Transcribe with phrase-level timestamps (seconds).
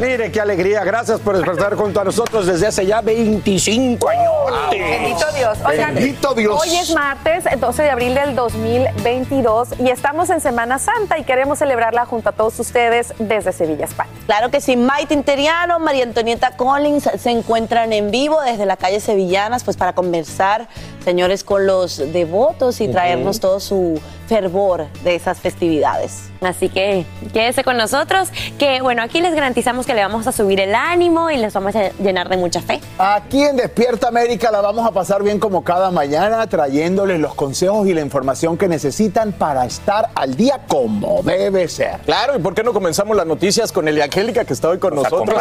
[0.00, 0.84] Mire, qué alegría.
[0.84, 4.32] Gracias por despertar junto a nosotros desde hace ya 25 años.
[4.70, 5.58] Bendito Dios.
[5.66, 6.60] Oigan, Bendito Dios.
[6.60, 11.58] Hoy es martes, 12 de abril del 2022 y estamos en Semana Santa y queremos
[11.58, 14.10] celebrarla junto a todos ustedes desde Sevilla, España.
[14.26, 19.00] Claro que sí, Maite Interiano, María Antonieta Collins se encuentran en vivo desde la calle
[19.00, 20.68] Sevillanas, pues para conversar,
[21.04, 26.30] señores, con los devotos y traernos todo su fervor de esas festividades.
[26.40, 30.58] Así que quédese con nosotros, que bueno, aquí les garantizamos que le vamos a subir
[30.58, 32.80] el ánimo y les vamos a llenar de mucha fe.
[32.98, 37.86] Aquí en Despierta América la vamos a pasar bien como cada mañana, trayéndoles los consejos
[37.86, 42.00] y la información que necesitan para estar al día como debe ser.
[42.04, 44.92] Claro, ¿y por qué no comenzamos las noticias con Elia Angélica, que está hoy con
[44.92, 45.40] nosotros?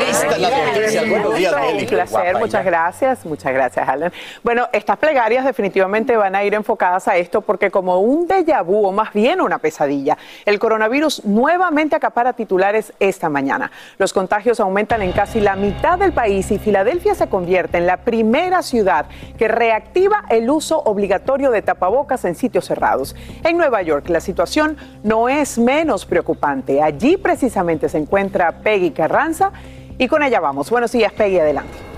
[0.00, 1.08] Lista las noticias.
[1.08, 4.12] Buenos días, Un placer, muchas gracias, muchas gracias, Alan.
[4.42, 8.84] Bueno, estas plegarias definitivamente van a ir enfocadas a esto porque como un déjà vu,
[8.84, 13.59] o más bien una pesadilla, el coronavirus nuevamente acapara titulares esta mañana.
[13.98, 17.98] Los contagios aumentan en casi la mitad del país y Filadelfia se convierte en la
[17.98, 19.06] primera ciudad
[19.36, 23.16] que reactiva el uso obligatorio de tapabocas en sitios cerrados.
[23.44, 26.82] En Nueva York la situación no es menos preocupante.
[26.82, 29.52] Allí precisamente se encuentra Peggy Carranza
[29.98, 30.70] y con ella vamos.
[30.70, 31.90] Buenos días, Peggy, adelante.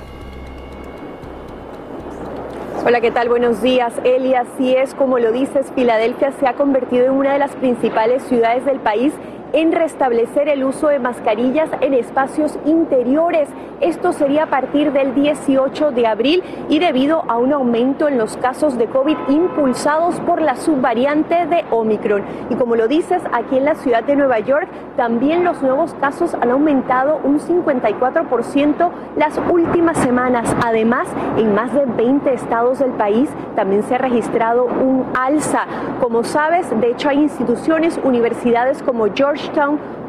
[2.84, 3.28] Hola, ¿qué tal?
[3.28, 4.34] Buenos días, Eli.
[4.34, 8.64] Así es, como lo dices, Filadelfia se ha convertido en una de las principales ciudades
[8.64, 9.12] del país
[9.52, 13.48] en restablecer el uso de mascarillas en espacios interiores.
[13.80, 18.36] Esto sería a partir del 18 de abril y debido a un aumento en los
[18.36, 22.22] casos de COVID impulsados por la subvariante de Omicron.
[22.48, 26.34] Y como lo dices, aquí en la ciudad de Nueva York también los nuevos casos
[26.34, 30.54] han aumentado un 54% las últimas semanas.
[30.64, 35.66] Además, en más de 20 estados del país también se ha registrado un alza.
[36.00, 39.08] Como sabes, de hecho hay instituciones, universidades como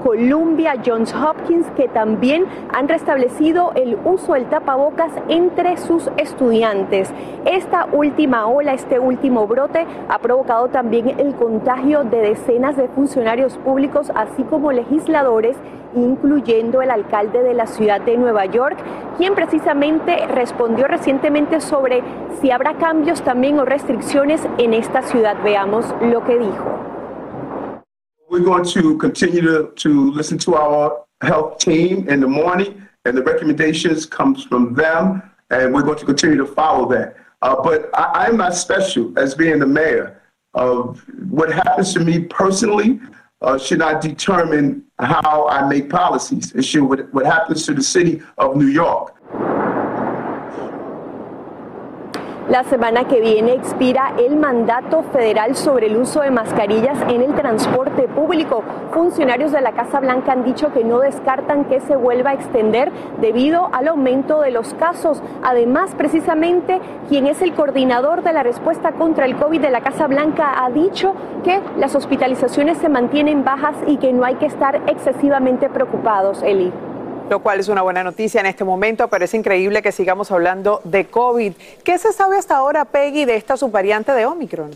[0.04, 7.10] Columbia, Johns Hopkins, que también han restablecido el uso del tapabocas entre sus estudiantes.
[7.46, 13.58] Esta última ola, este último brote, ha provocado también el contagio de decenas de funcionarios
[13.58, 15.56] públicos, así como legisladores,
[15.96, 18.78] incluyendo el alcalde de la ciudad de Nueva York,
[19.18, 22.04] quien precisamente respondió recientemente sobre
[22.42, 25.38] si habrá cambios también o restricciones en esta ciudad.
[25.44, 26.93] Veamos lo que dijo.
[28.34, 33.16] We're going to continue to, to listen to our health team in the morning, and
[33.16, 35.22] the recommendations comes from them,
[35.52, 37.16] and we're going to continue to follow that.
[37.44, 40.20] Uh, but I, I'm not special as being the mayor.
[40.56, 43.00] Of what happens to me personally
[43.44, 46.54] uh, should not determine how I make policies.
[46.54, 49.16] It should what, what happens to the city of New York.
[52.50, 57.34] La semana que viene expira el mandato federal sobre el uso de mascarillas en el
[57.36, 58.64] transporte público.
[58.92, 62.92] Funcionarios de la Casa Blanca han dicho que no descartan que se vuelva a extender
[63.22, 65.24] debido al aumento de los casos.
[65.42, 70.08] Además, precisamente, quien es el coordinador de la respuesta contra el COVID de la Casa
[70.08, 71.16] Blanca ha dicho
[71.46, 76.74] que las hospitalizaciones se mantienen bajas y que no hay que estar excesivamente preocupados, Eli.
[77.30, 80.82] Lo cual es una buena noticia en este momento, pero es increíble que sigamos hablando
[80.84, 81.54] de COVID.
[81.84, 84.72] ¿Qué se sabe hasta ahora, Peggy, de esta subvariante de Omicron?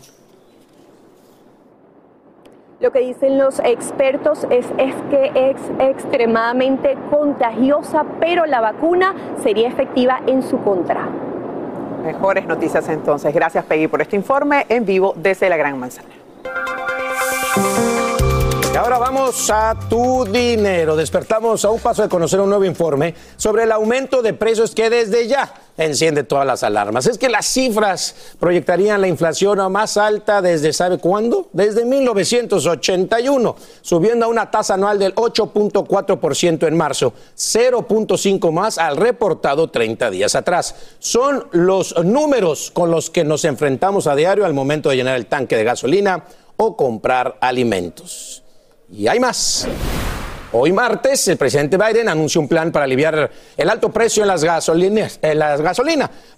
[2.80, 9.68] Lo que dicen los expertos es, es que es extremadamente contagiosa, pero la vacuna sería
[9.68, 11.08] efectiva en su contra.
[12.04, 13.34] mejores noticias entonces.
[13.34, 16.08] Gracias Peggy por este informe en vivo desde la Gran Manzana.
[18.78, 20.94] Ahora vamos a tu dinero.
[20.94, 24.88] Despertamos a un paso de conocer un nuevo informe sobre el aumento de precios que
[24.88, 27.06] desde ya enciende todas las alarmas.
[27.06, 31.48] Es que las cifras proyectarían la inflación a más alta desde, ¿sabe cuándo?
[31.52, 39.70] Desde 1981, subiendo a una tasa anual del 8.4% en marzo, 0.5 más al reportado
[39.70, 40.76] 30 días atrás.
[41.00, 45.26] Son los números con los que nos enfrentamos a diario al momento de llenar el
[45.26, 46.26] tanque de gasolina
[46.56, 48.44] o comprar alimentos.
[48.90, 49.68] Y hay más.
[50.50, 54.42] Hoy martes, el presidente Biden anunció un plan para aliviar el alto precio en las,
[54.42, 55.20] gasolinas.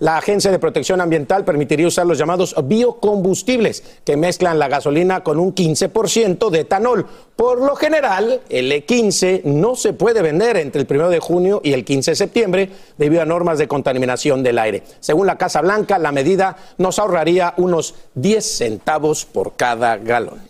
[0.00, 5.38] La Agencia de Protección Ambiental permitiría usar los llamados biocombustibles, que mezclan la gasolina con
[5.38, 7.06] un 15% de etanol.
[7.36, 11.72] Por lo general, el E15 no se puede vender entre el 1 de junio y
[11.72, 14.82] el 15 de septiembre debido a normas de contaminación del aire.
[14.98, 20.49] Según la Casa Blanca, la medida nos ahorraría unos 10 centavos por cada galón.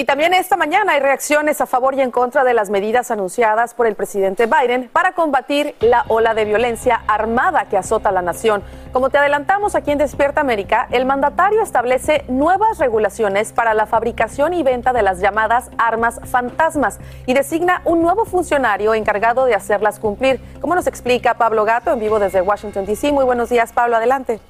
[0.00, 3.74] Y también esta mañana hay reacciones a favor y en contra de las medidas anunciadas
[3.74, 8.62] por el presidente Biden para combatir la ola de violencia armada que azota la nación.
[8.94, 14.54] Como te adelantamos aquí en Despierta América, el mandatario establece nuevas regulaciones para la fabricación
[14.54, 19.98] y venta de las llamadas armas fantasmas y designa un nuevo funcionario encargado de hacerlas
[19.98, 20.40] cumplir.
[20.62, 23.12] Como nos explica Pablo Gato en vivo desde Washington, D.C.
[23.12, 24.40] Muy buenos días, Pablo, adelante.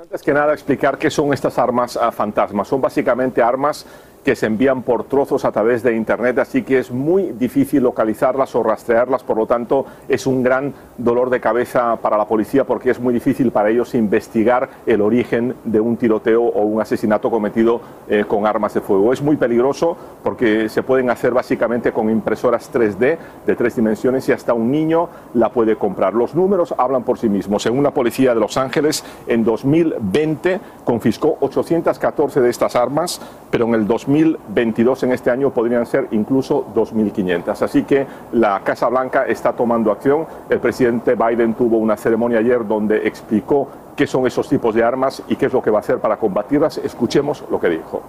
[0.00, 2.68] Antes que nada, explicar qué son estas armas ah, fantasmas.
[2.68, 3.84] Son básicamente armas
[4.24, 8.54] que se envían por trozos a través de Internet, así que es muy difícil localizarlas
[8.54, 12.90] o rastrearlas, por lo tanto es un gran dolor de cabeza para la policía porque
[12.90, 17.80] es muy difícil para ellos investigar el origen de un tiroteo o un asesinato cometido
[18.08, 19.12] eh, con armas de fuego.
[19.12, 23.16] Es muy peligroso porque se pueden hacer básicamente con impresoras 3D
[23.46, 26.14] de tres dimensiones y hasta un niño la puede comprar.
[26.14, 27.62] Los números hablan por sí mismos.
[27.62, 33.74] Según la policía de Los Ángeles, en 2020 confiscó 814 de estas armas, pero en
[33.74, 37.62] el 2000 2022 en este año podrían ser incluso 2.500.
[37.62, 40.26] Así que la Casa Blanca está tomando acción.
[40.48, 45.22] El presidente Biden tuvo una ceremonia ayer donde explicó qué son esos tipos de armas
[45.28, 46.78] y qué es lo que va a hacer para combatirlas.
[46.78, 48.02] Escuchemos lo que dijo.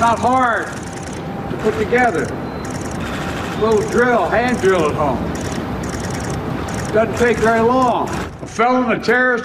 [0.00, 0.16] A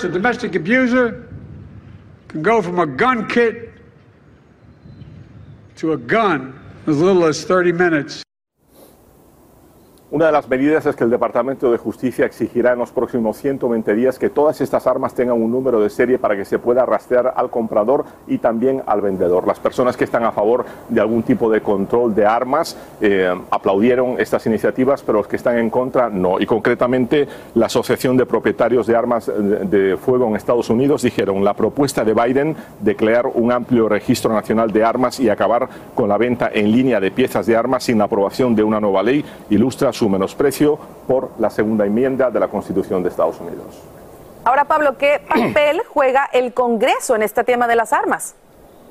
[0.08, 1.28] domestic abuser
[2.30, 3.73] can go from a gun kit
[5.78, 8.24] to a gun as little as 30 minutes.
[10.14, 13.96] Una de las medidas es que el Departamento de Justicia exigirá en los próximos 120
[13.96, 17.34] días que todas estas armas tengan un número de serie para que se pueda rastrear
[17.36, 19.48] al comprador y también al vendedor.
[19.48, 24.20] Las personas que están a favor de algún tipo de control de armas eh, aplaudieron
[24.20, 26.40] estas iniciativas, pero los que están en contra no.
[26.40, 31.56] Y concretamente la Asociación de Propietarios de Armas de Fuego en Estados Unidos dijeron la
[31.56, 36.20] propuesta de Biden de crear un amplio registro nacional de armas y acabar con la
[36.20, 39.92] venta en línea de piezas de armas sin la aprobación de una nueva ley ilustra
[39.92, 40.78] su menosprecio
[41.08, 43.82] por la segunda enmienda de la Constitución de Estados Unidos.
[44.46, 48.36] Ahora, Pablo, ¿qué papel juega el Congreso en este tema de las armas?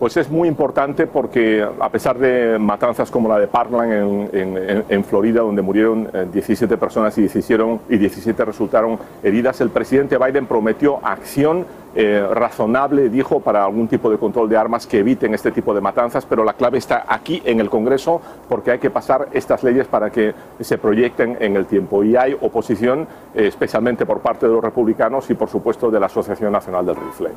[0.03, 5.43] Pues es muy importante porque a pesar de matanzas como la de Parkland en, Florida,
[5.43, 10.99] donde murieron 17 eh, personas y 17, y 17 resultaron heridas, el presidente Biden prometió
[11.07, 15.73] acción eh, razonable, dijo, para algún tipo de control de armas que eviten este tipo
[15.73, 19.63] de matanzas, pero la clave está aquí en el Congreso porque hay que pasar estas
[19.63, 22.03] leyes para que se proyecten en el tiempo.
[22.03, 26.07] Y hay oposición, eh, especialmente por parte de los republicanos y, por supuesto, de la
[26.07, 27.31] Asociación Nacional del Rifle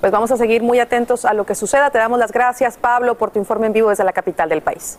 [0.00, 1.90] pues vamos a seguir muy atentos a lo que suceda.
[1.90, 4.98] Te damos las gracias, Pablo, por tu informe en vivo desde la capital del país.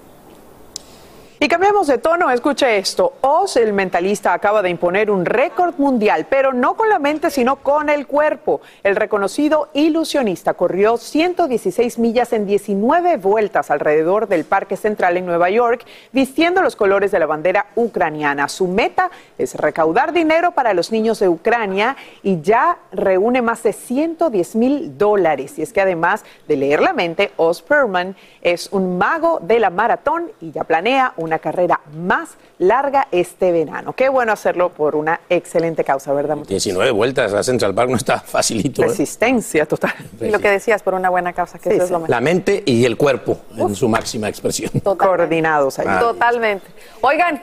[1.37, 3.15] Y cambiamos de tono, escuche esto.
[3.19, 7.57] Oz, el mentalista, acaba de imponer un récord mundial, pero no con la mente, sino
[7.57, 8.61] con el cuerpo.
[8.83, 15.49] El reconocido ilusionista corrió 116 millas en 19 vueltas alrededor del Parque Central en Nueva
[15.49, 18.47] York, vistiendo los colores de la bandera ucraniana.
[18.47, 23.73] Su meta es recaudar dinero para los niños de Ucrania y ya reúne más de
[23.73, 25.59] 110 mil dólares.
[25.59, 29.69] Y es que además de leer la mente, Oz Perman es un mago de la
[29.69, 32.29] maratón y ya planea un una carrera más
[32.59, 33.93] larga este verano.
[33.93, 36.37] Qué bueno hacerlo por una excelente causa, ¿verdad?
[36.37, 38.83] 19 vueltas a Central Park no está facilito.
[38.83, 38.87] ¿eh?
[38.87, 39.93] Resistencia total.
[40.21, 42.09] Y lo que decías, por una buena causa, que es lo mejor.
[42.09, 44.71] La mente y el cuerpo en su máxima expresión.
[44.97, 45.99] Coordinados ahí.
[45.99, 46.65] Totalmente.
[47.01, 47.41] Oigan,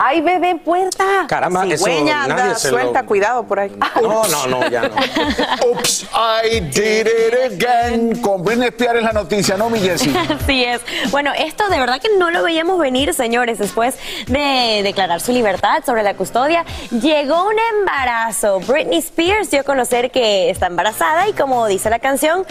[0.00, 1.26] ¡Ay, bebé en puerta!
[1.28, 3.76] Caramba, eso Cigüeña nadie anda se lo- suelta, cuidado por ahí.
[4.00, 4.94] No, no, no, ya no.
[5.70, 8.20] Oops, I did it again.
[8.22, 10.14] Con Britney Spears en la noticia, ¿no, mi Jessie?
[10.40, 10.80] Así es.
[11.10, 13.58] Bueno, esto de verdad que no lo veíamos venir, señores.
[13.58, 13.96] Después
[14.28, 18.60] de declarar su libertad sobre la custodia, llegó un embarazo.
[18.60, 22.46] Britney Spears dio a conocer que está embarazada y como dice la canción,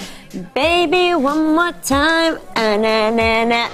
[0.53, 2.37] Baby, one more time.
[2.55, 3.67] ah, na, na, na.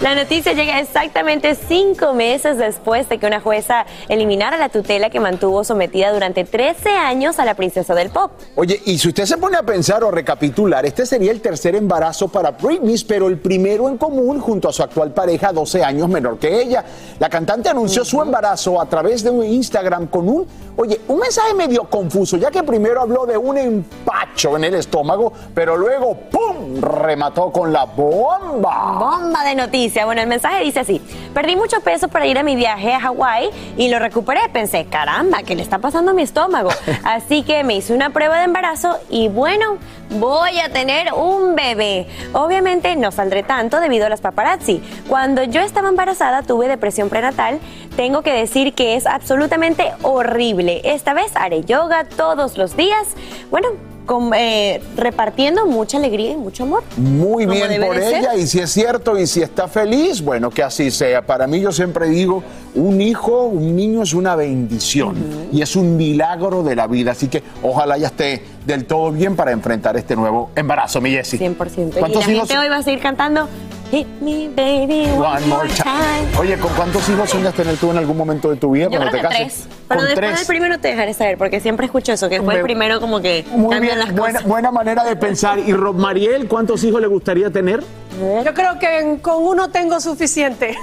[0.00, 5.20] La noticia llega exactamente cinco meses después de que una jueza eliminara la tutela que
[5.20, 8.32] mantuvo sometida durante 13 años a la princesa del pop.
[8.56, 12.28] Oye, y si usted se pone a pensar o recapitular, este sería el tercer embarazo
[12.28, 16.38] para Britney, pero el primero en común junto a su actual pareja, 12 años menor
[16.38, 16.82] que ella.
[17.18, 20.46] La cantante anunció su embarazo a través de un Instagram con un,
[20.76, 25.30] oye, un mensaje medio confuso, ya que primero habló de un empacho en el estómago,
[25.54, 28.96] pero luego, ¡pum!, remató con la bomba.
[28.98, 30.04] Bomba de noticia.
[30.04, 31.00] Bueno, el mensaje dice así:
[31.34, 34.40] Perdí mucho peso para ir a mi viaje a Hawái y lo recuperé.
[34.52, 36.70] Pensé, caramba, ¿qué le está pasando a mi estómago?
[37.04, 39.78] Así que me hice una prueba de embarazo y bueno,
[40.10, 42.06] voy a tener un bebé.
[42.32, 44.82] Obviamente no saldré tanto debido a las paparazzi.
[45.08, 47.60] Cuando yo estaba embarazada tuve depresión prenatal.
[47.96, 50.80] Tengo que decir que es absolutamente horrible.
[50.84, 53.08] Esta vez haré yoga todos los días.
[53.50, 53.68] Bueno,
[54.06, 56.82] con- eh, repartiendo mucha alegría y mucho amor.
[56.96, 58.14] Muy bien por ser.
[58.18, 61.24] ella y si es cierto y si está feliz, bueno, que así sea.
[61.24, 62.42] Para mí yo siempre digo,
[62.74, 65.16] un hijo, un niño es una bendición
[65.52, 69.36] y es un milagro de la vida, así que ojalá ya esté del todo bien
[69.36, 71.38] para enfrentar este nuevo embarazo, mi Jessie.
[71.38, 71.90] 100%.
[71.90, 72.48] Y la ¿Cuántos hijos?
[72.48, 73.48] gente hoy va a seguir cantando
[73.90, 76.38] Hit me baby one, One more time.
[76.38, 79.10] Oye, ¿con cuántos hijos sueñas tener tú en algún momento de tu vida Yo cuando
[79.10, 79.62] creo te que cases?
[79.64, 79.78] tres.
[79.88, 80.38] Pero después tres.
[80.38, 83.44] del primero te dejaré saber, porque siempre escucho eso, que fue el primero como que
[83.50, 84.48] Muy bien, las buena, cosas.
[84.48, 85.58] buena manera de pensar.
[85.58, 87.82] ¿Y Rob Mariel, cuántos hijos le gustaría tener?
[88.20, 90.76] Yo creo que con uno tengo suficiente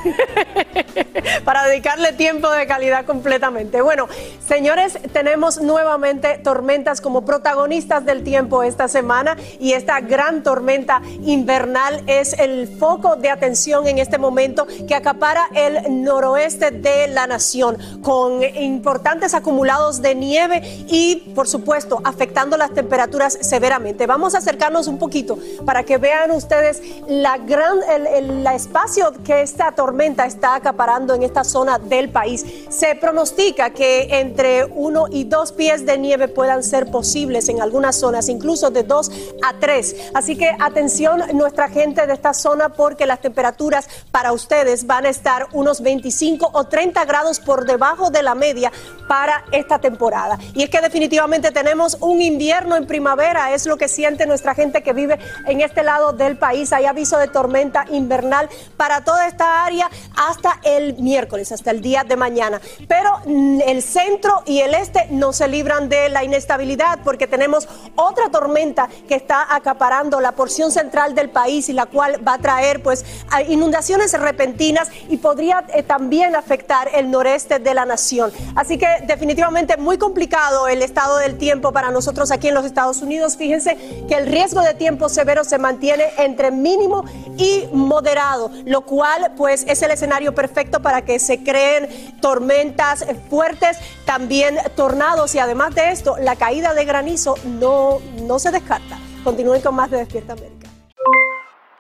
[1.46, 3.82] para dedicarle tiempo de calidad completamente.
[3.82, 4.08] Bueno,
[4.46, 12.02] señores, tenemos nuevamente tormentas como protagonistas del tiempo esta semana y esta gran tormenta invernal
[12.08, 17.78] es el foco de atención en este momento que acapara el noroeste de la nación
[18.02, 24.08] con importantes acumulados de nieve y, por supuesto, afectando las temperaturas severamente.
[24.08, 30.26] Vamos a acercarnos un poquito para que vean ustedes la el, espacio que esta tormenta
[30.26, 32.46] está acaparando en esta zona del país.
[32.70, 37.98] Se pronostica que entre uno y dos pies de nieve puedan ser posibles en algunas
[37.98, 39.12] zonas, incluso de dos
[39.44, 39.96] a tres.
[40.14, 45.10] Así que atención nuestra gente de esta zona porque las temperaturas para ustedes van a
[45.10, 48.72] estar unos 25 o 30 grados por debajo de la media
[49.08, 50.40] para esta temporada.
[50.54, 54.82] Y es que definitivamente tenemos un invierno en primavera, es lo que siente nuestra gente
[54.82, 56.72] que vive en este lado del país.
[56.74, 56.86] Hay
[57.16, 62.60] de tormenta invernal para toda esta área hasta el miércoles, hasta el día de mañana.
[62.88, 68.30] Pero el centro y el este no se libran de la inestabilidad porque tenemos otra
[68.30, 72.84] tormenta que está acaparando la porción central del país y la cual va a traer
[72.84, 73.06] pues
[73.48, 78.32] inundaciones repentinas y podría eh, también afectar el noreste de la nación.
[78.56, 83.02] Así que definitivamente muy complicado el estado del tiempo para nosotros aquí en los Estados
[83.02, 83.38] Unidos.
[83.38, 86.97] Fíjense que el riesgo de tiempo severo se mantiene entre mínimo
[87.38, 93.80] y moderado, lo cual pues es el escenario perfecto para que se creen tormentas fuertes,
[94.06, 98.98] también tornados y además de esto, la caída de granizo no, no se descarta.
[99.24, 100.68] Continúen con más de Despierta América.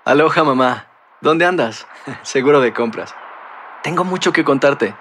[0.06, 0.88] Aloha mamá,
[1.22, 1.86] ¿dónde andas?
[2.24, 3.14] Seguro de compras.
[3.84, 4.96] Tengo mucho que contarte.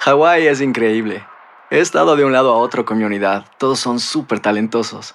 [0.00, 1.26] Hawái es increíble.
[1.70, 3.46] He estado de un lado a otro con mi unidad.
[3.56, 5.14] Todos son súper talentosos.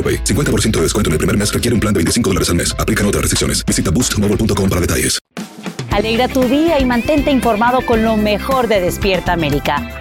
[0.01, 0.23] AroPay.
[0.23, 2.75] 50% de descuento en el primer mes requiere un plan de 25 dólares al mes.
[2.79, 3.63] Aplican otras restricciones.
[3.63, 5.19] Visita boostmobile.com para detalles.
[5.91, 9.99] Alegra tu día y mantente informado con lo mejor de Despierta América.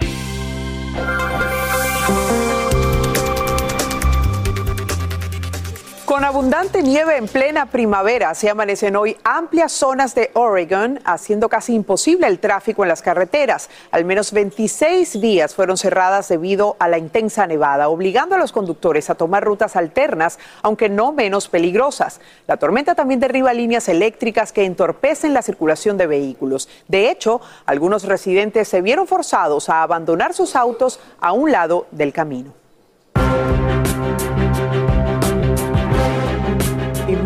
[6.20, 11.72] Con abundante nieve en plena primavera, se amanecen hoy amplias zonas de Oregon, haciendo casi
[11.72, 13.70] imposible el tráfico en las carreteras.
[13.90, 19.08] Al menos 26 vías fueron cerradas debido a la intensa nevada, obligando a los conductores
[19.08, 22.20] a tomar rutas alternas, aunque no menos peligrosas.
[22.46, 26.68] La tormenta también derriba líneas eléctricas que entorpecen la circulación de vehículos.
[26.86, 32.12] De hecho, algunos residentes se vieron forzados a abandonar sus autos a un lado del
[32.12, 32.59] camino.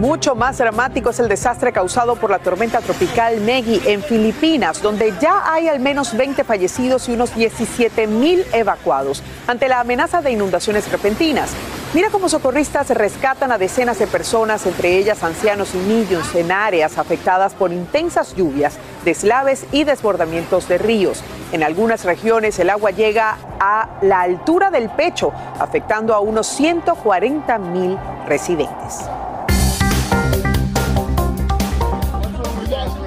[0.05, 5.15] Mucho más dramático es el desastre causado por la tormenta tropical Meggy en Filipinas, donde
[5.19, 10.31] ya hay al menos 20 fallecidos y unos 17 mil evacuados ante la amenaza de
[10.31, 11.53] inundaciones repentinas.
[11.95, 16.99] Mira cómo socorristas rescatan a decenas de personas, entre ellas ancianos y niños, en áreas
[16.99, 21.25] afectadas por intensas lluvias, deslaves y desbordamientos de ríos.
[21.51, 27.57] En algunas regiones el agua llega a la altura del pecho, afectando a unos 140
[27.59, 27.97] mil
[28.27, 29.09] residentes.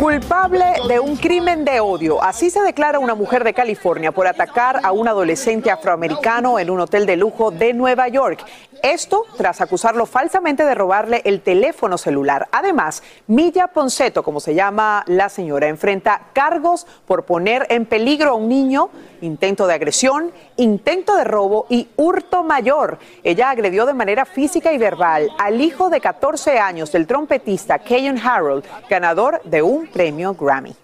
[0.08, 2.24] Culpable de un crimen de odio.
[2.24, 6.80] Así se declara una mujer de California por atacar a un adolescente afroamericano en un
[6.80, 8.40] hotel de lujo de Nueva York.
[8.84, 12.48] Esto tras acusarlo falsamente de robarle el teléfono celular.
[12.52, 18.36] Además, Milla Ponceto, como se llama la señora, enfrenta cargos por poner en peligro a
[18.36, 18.90] un niño,
[19.22, 23.00] intento de agresión, intento de robo y hurto mayor.
[23.24, 28.20] Ella agredió de manera física y verbal al hijo de 14 años del trompetista Keyon
[28.20, 30.76] Harold, ganador de un premio Grammy.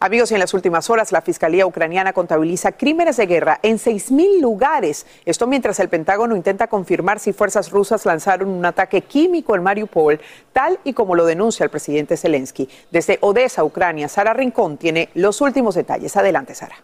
[0.00, 5.06] Amigos, en las últimas horas la Fiscalía ucraniana contabiliza crímenes de guerra en 6.000 lugares.
[5.24, 10.20] Esto mientras el Pentágono intenta confirmar si fuerzas rusas lanzaron un ataque químico en Mariupol,
[10.52, 12.68] tal y como lo denuncia el presidente Zelensky.
[12.90, 16.16] Desde Odessa, Ucrania, Sara Rincón tiene los últimos detalles.
[16.16, 16.74] Adelante, Sara.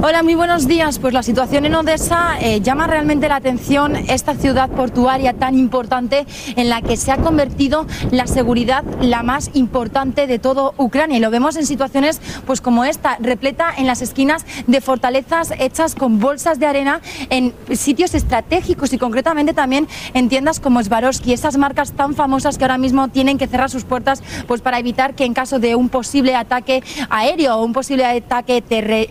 [0.00, 1.00] Hola, muy buenos días.
[1.00, 6.24] Pues la situación en Odessa eh, llama realmente la atención esta ciudad portuaria tan importante
[6.54, 11.16] en la que se ha convertido la seguridad la más importante de todo Ucrania.
[11.16, 15.96] Y lo vemos en situaciones pues como esta, repleta en las esquinas de fortalezas hechas
[15.96, 21.56] con bolsas de arena en sitios estratégicos y concretamente también en tiendas como Swarovski, esas
[21.56, 25.24] marcas tan famosas que ahora mismo tienen que cerrar sus puertas pues para evitar que
[25.24, 28.62] en caso de un posible ataque aéreo o un posible ataque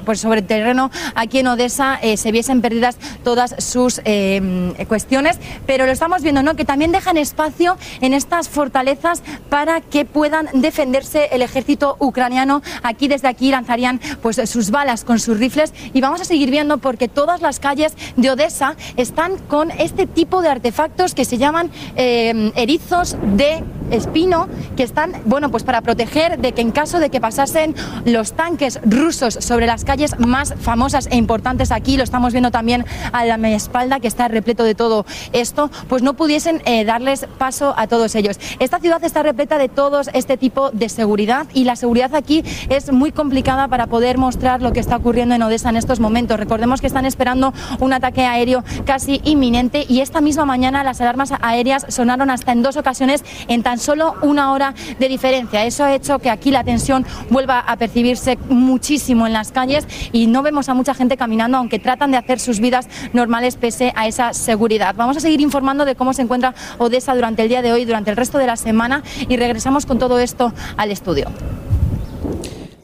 [0.06, 0.77] pues sobre terreno
[1.16, 6.44] aquí en Odessa eh, se viesen perdidas todas sus eh, cuestiones, pero lo estamos viendo,
[6.44, 6.56] ¿no?
[6.56, 12.62] Que también dejan espacio en estas fortalezas para que puedan defenderse el ejército ucraniano.
[12.84, 16.78] Aquí desde aquí lanzarían pues sus balas con sus rifles y vamos a seguir viendo
[16.78, 21.72] porque todas las calles de Odessa están con este tipo de artefactos que se llaman
[21.96, 27.10] eh, erizos de espino que están, bueno, pues para proteger de que en caso de
[27.10, 32.34] que pasasen los tanques rusos sobre las calles más famosas e importantes aquí, lo estamos
[32.34, 36.62] viendo también a la mi espalda que está repleto de todo esto, pues no pudiesen
[36.66, 38.38] eh, darles paso a todos ellos.
[38.60, 42.92] Esta ciudad está repleta de todos este tipo de seguridad y la seguridad aquí es
[42.92, 46.38] muy complicada para poder mostrar lo que está ocurriendo en Odessa en estos momentos.
[46.38, 51.32] Recordemos que están esperando un ataque aéreo casi inminente y esta misma mañana las alarmas
[51.40, 55.64] aéreas sonaron hasta en dos ocasiones en tan solo una hora de diferencia.
[55.64, 60.28] Eso ha hecho que aquí la tensión vuelva a percibirse muchísimo en las calles y
[60.28, 64.08] no vemos a mucha gente caminando, aunque tratan de hacer sus vidas normales pese a
[64.08, 64.96] esa seguridad.
[64.98, 68.10] Vamos a seguir informando de cómo se encuentra Odessa durante el día de hoy, durante
[68.10, 71.28] el resto de la semana y regresamos con todo esto al estudio.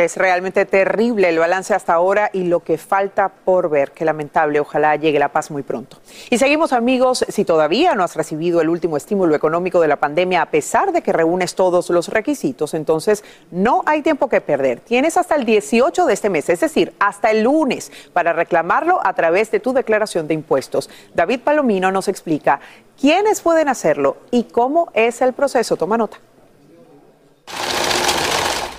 [0.03, 3.91] Es realmente terrible el balance hasta ahora y lo que falta por ver.
[3.91, 4.59] Qué lamentable.
[4.59, 5.97] Ojalá llegue la paz muy pronto.
[6.29, 10.41] Y seguimos amigos, si todavía no has recibido el último estímulo económico de la pandemia,
[10.41, 14.81] a pesar de que reúnes todos los requisitos, entonces no hay tiempo que perder.
[14.81, 19.13] Tienes hasta el 18 de este mes, es decir, hasta el lunes, para reclamarlo a
[19.13, 20.89] través de tu declaración de impuestos.
[21.13, 22.59] David Palomino nos explica
[22.99, 25.77] quiénes pueden hacerlo y cómo es el proceso.
[25.77, 26.17] Toma nota.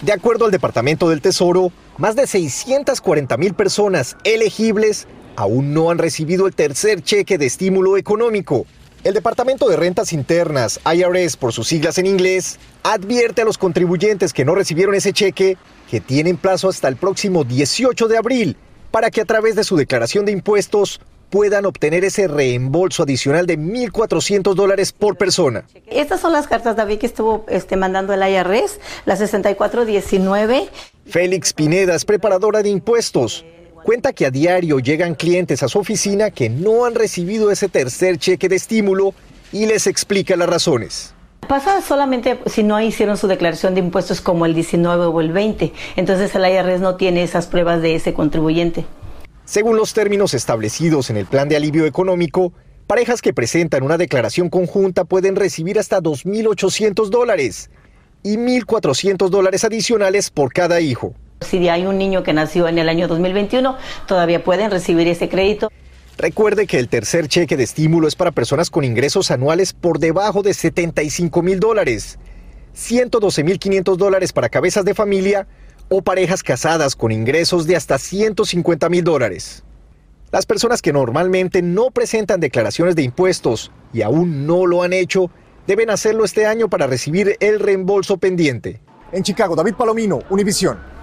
[0.05, 5.97] De acuerdo al Departamento del Tesoro, más de 640 mil personas elegibles aún no han
[5.97, 8.67] recibido el tercer cheque de estímulo económico.
[9.03, 14.35] El Departamento de Rentas Internas, IRS por sus siglas en inglés, advierte a los contribuyentes
[14.35, 15.57] que no recibieron ese cheque
[15.91, 18.57] que tienen plazo hasta el próximo 18 de abril
[18.91, 21.01] para que a través de su declaración de impuestos
[21.35, 25.65] puedan obtener ese reembolso adicional de 1.400 dólares por persona.
[25.89, 30.69] Estas son las cartas, David, que estuvo este, mandando el IRS, la 6419.
[31.07, 33.45] Félix Pineda es preparadora de impuestos.
[33.83, 38.17] Cuenta que a diario llegan clientes a su oficina que no han recibido ese tercer
[38.17, 39.13] cheque de estímulo
[39.51, 41.15] y les explica las razones.
[41.49, 45.73] Pasa solamente si no hicieron su declaración de impuestos como el 19 o el 20.
[45.97, 48.85] Entonces el IRS no tiene esas pruebas de ese contribuyente.
[49.45, 52.55] Según los términos establecidos en el plan de alivio económico,
[52.87, 57.71] parejas que presentan una declaración conjunta pueden recibir hasta 2.800 dólares
[58.23, 61.15] y 1.400 dólares adicionales por cada hijo.
[61.43, 63.77] Si hay un niño que nació en el año 2021,
[64.07, 65.71] todavía pueden recibir ese crédito.
[66.17, 70.43] Recuerde que el tercer cheque de estímulo es para personas con ingresos anuales por debajo
[70.43, 72.19] de 75 mil dólares,
[72.73, 75.47] 112 mil 500 dólares para cabezas de familia
[75.89, 79.65] o parejas casadas con ingresos de hasta 150 mil dólares.
[80.33, 85.31] Las personas que normalmente no presentan declaraciones de impuestos y aún no lo han hecho,
[85.67, 88.81] deben hacerlo este año para recibir el reembolso pendiente.
[89.13, 90.94] En Chicago, David Palomino, Univisión.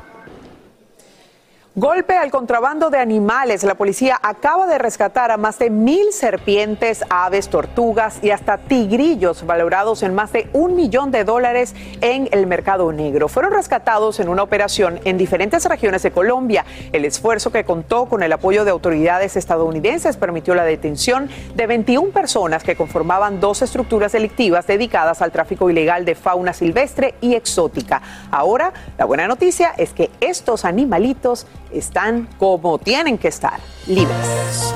[1.76, 3.64] Golpe al contrabando de animales.
[3.64, 9.46] La policía acaba de rescatar a más de mil serpientes, aves, tortugas y hasta tigrillos
[9.46, 13.30] valorados en más de un millón de dólares en el mercado negro.
[13.30, 16.66] Fueron rescatados en una operación en diferentes regiones de Colombia.
[16.92, 22.12] El esfuerzo que contó con el apoyo de autoridades estadounidenses permitió la detención de 21
[22.12, 28.02] personas que conformaban dos estructuras delictivas dedicadas al tráfico ilegal de fauna silvestre y exótica.
[28.30, 34.74] Ahora, la buena noticia es que estos animalitos están como tienen que estar, libres.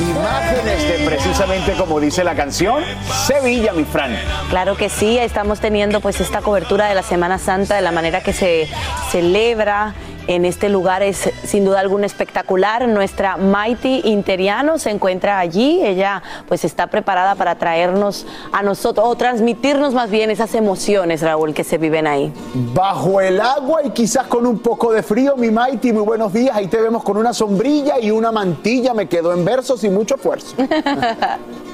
[0.00, 2.82] Imágenes de precisamente como dice la canción,
[3.26, 4.18] Sevilla, mi Fran.
[4.50, 8.22] Claro que sí, estamos teniendo pues esta cobertura de la Semana Santa de la manera
[8.22, 8.68] que se
[9.10, 9.94] celebra
[10.26, 12.86] en este lugar es sin duda alguna espectacular.
[12.88, 15.80] Nuestra Mighty Interiano se encuentra allí.
[15.84, 21.54] Ella pues está preparada para traernos a nosotros o transmitirnos más bien esas emociones, Raúl,
[21.54, 22.32] que se viven ahí.
[22.74, 26.56] Bajo el agua y quizás con un poco de frío, mi Mighty, muy buenos días.
[26.56, 28.94] Ahí te vemos con una sombrilla y una mantilla.
[28.94, 30.54] Me quedo en versos y mucho esfuerzo.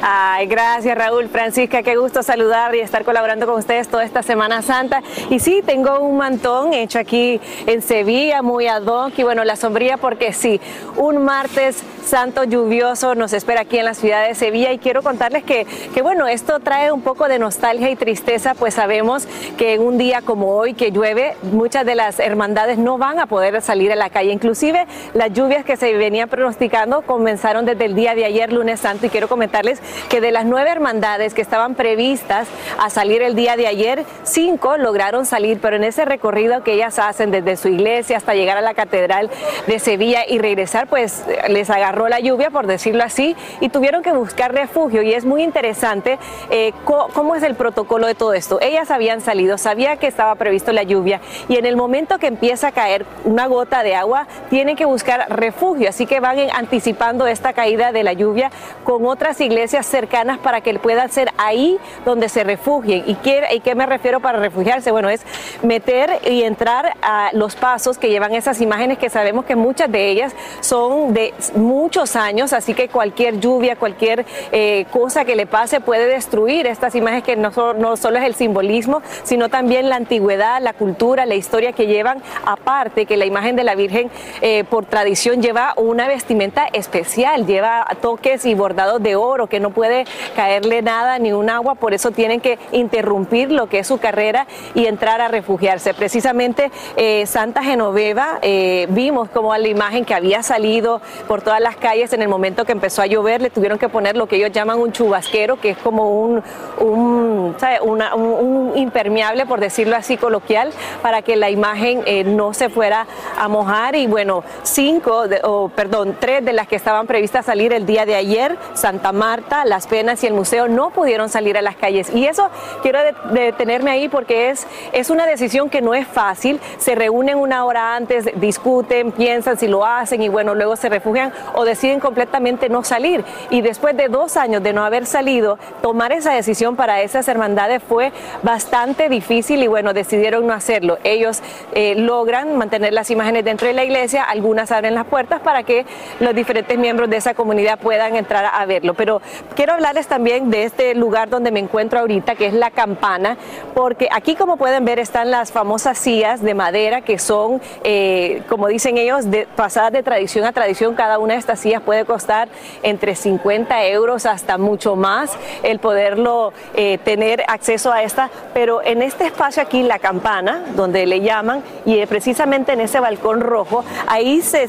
[0.00, 4.62] Ay, gracias Raúl, Francisca, qué gusto saludar y estar colaborando con ustedes toda esta Semana
[4.62, 5.02] Santa.
[5.28, 9.56] Y sí, tengo un mantón hecho aquí en Sevilla, muy ad hoc, y bueno, la
[9.56, 10.60] sombría porque sí,
[10.96, 14.72] un martes santo lluvioso nos espera aquí en la ciudad de Sevilla.
[14.72, 18.74] Y quiero contarles que, que bueno, esto trae un poco de nostalgia y tristeza, pues
[18.74, 23.18] sabemos que en un día como hoy que llueve, muchas de las hermandades no van
[23.18, 27.84] a poder salir a la calle, inclusive las lluvias que se venían pronosticando comenzaron desde
[27.84, 31.42] el día de ayer, lunes santo, y quiero comentarles que de las nueve hermandades que
[31.42, 36.64] estaban previstas a salir el día de ayer, cinco lograron salir, pero en ese recorrido
[36.64, 39.30] que ellas hacen desde su iglesia hasta llegar a la Catedral
[39.68, 44.10] de Sevilla y regresar, pues les agarró la lluvia, por decirlo así, y tuvieron que
[44.10, 45.02] buscar refugio.
[45.02, 46.18] Y es muy interesante
[46.50, 48.58] eh, cómo es el protocolo de todo esto.
[48.60, 52.68] Ellas habían salido, sabía que estaba previsto la lluvia, y en el momento que empieza
[52.68, 55.88] a caer una gota de agua, tienen que buscar refugio.
[55.88, 58.50] Así que van anticipando esta caída de la lluvia
[58.82, 63.04] con otras iglesias cercanas para que puedan ser ahí donde se refugien.
[63.06, 64.90] ¿Y qué, ¿Y qué me refiero para refugiarse?
[64.90, 65.20] Bueno, es
[65.62, 70.08] meter y entrar a los pasos que llevan esas imágenes que sabemos que muchas de
[70.08, 75.82] ellas son de muchos años, así que cualquier lluvia, cualquier eh, cosa que le pase
[75.82, 80.62] puede destruir estas imágenes que no, no solo es el simbolismo, sino también la antigüedad,
[80.62, 84.10] la cultura, la historia que llevan, aparte que la imagen de la Virgen
[84.40, 89.70] eh, por tradición lleva una vestimenta especial, lleva toques y bordados de oro que no
[89.70, 90.04] puede
[90.34, 94.46] caerle nada ni un agua, por eso tienen que interrumpir lo que es su carrera
[94.74, 95.94] y entrar a refugiarse.
[95.94, 101.76] Precisamente eh, Santa Genoveva, eh, vimos como la imagen que había salido por todas las
[101.76, 104.52] calles en el momento que empezó a llover, le tuvieron que poner lo que ellos
[104.52, 106.42] llaman un chubasquero, que es como un,
[106.80, 113.48] un, impermeable, por decirlo así coloquial, para que la imagen eh, no se fuera a
[113.48, 113.96] mojar.
[113.96, 118.14] Y bueno, cinco, o perdón, tres de las que estaban previstas salir el día de
[118.14, 122.10] ayer, Santa Marta, Las Penas y el museo no pudieron salir a las calles.
[122.14, 122.50] Y eso
[122.82, 126.60] quiero de- detenerme ahí porque es, es una decisión que no es fácil.
[126.78, 131.32] Se reúnen una hora antes, discuten, piensan si lo hacen y bueno, luego se refugian
[131.54, 133.24] o deciden completamente no salir.
[133.50, 137.82] Y después de dos años de no haber salido, tomar esa decisión para esas hermandades
[137.82, 140.98] fue bastante difícil y bueno, decidieron no hacerlo.
[141.04, 141.40] Ellos
[141.72, 145.86] eh, logran mantener las imágenes dentro de la iglesia, algunas abren las puertas para que
[146.20, 148.94] los diferentes miembros de esa comunidad puedan entrar a verlo.
[148.98, 149.22] Pero
[149.56, 153.38] quiero hablarles también de este lugar donde me encuentro ahorita, que es la campana,
[153.74, 158.66] porque aquí como pueden ver están las famosas sillas de madera que son, eh, como
[158.68, 159.24] dicen ellos,
[159.56, 160.94] pasadas de tradición a tradición.
[160.94, 162.48] Cada una de estas sillas puede costar
[162.82, 165.30] entre 50 euros hasta mucho más
[165.62, 168.28] el poderlo eh, tener acceso a esta.
[168.52, 172.98] Pero en este espacio aquí, la campana, donde le llaman, y eh, precisamente en ese
[172.98, 174.68] balcón rojo, ahí se-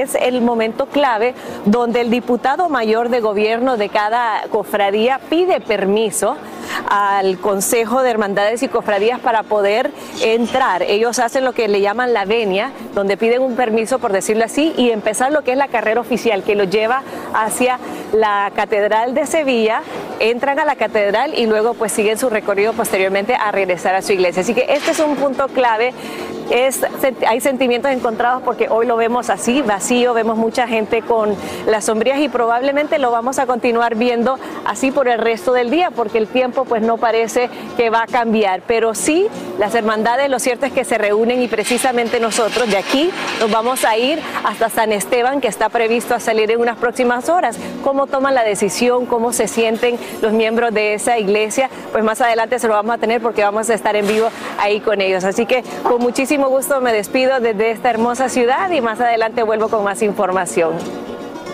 [0.00, 6.36] es el momento clave donde el diputado mayor de gobierno de cada cofradía pide permiso
[6.88, 9.90] al Consejo de Hermandades y Cofradías para poder
[10.22, 10.82] entrar.
[10.82, 14.72] Ellos hacen lo que le llaman la venia, donde piden un permiso, por decirlo así,
[14.76, 17.02] y empezar lo que es la carrera oficial, que los lleva
[17.34, 17.78] hacia
[18.12, 19.82] la Catedral de Sevilla,
[20.20, 24.12] entran a la Catedral y luego pues siguen su recorrido posteriormente a regresar a su
[24.12, 24.42] iglesia.
[24.42, 25.92] Así que este es un punto clave.
[27.26, 32.18] Hay sentimientos encontrados porque hoy lo vemos así, vacío, vemos mucha gente con las sombrías
[32.20, 36.26] y probablemente lo vamos a continuar viendo así por el resto del día porque el
[36.26, 39.26] tiempo pues no parece que va a cambiar, pero sí
[39.58, 43.84] las hermandades lo cierto es que se reúnen y precisamente nosotros de aquí nos vamos
[43.84, 47.58] a ir hasta San Esteban que está previsto a salir en unas próximas horas.
[47.82, 49.06] ¿Cómo toman la decisión?
[49.06, 51.68] ¿Cómo se sienten los miembros de esa iglesia?
[51.92, 54.80] Pues más adelante se lo vamos a tener porque vamos a estar en vivo ahí
[54.80, 55.24] con ellos.
[55.24, 59.68] Así que con muchísimo gusto me despido desde esta hermosa ciudad y más adelante vuelvo
[59.68, 60.74] con más información.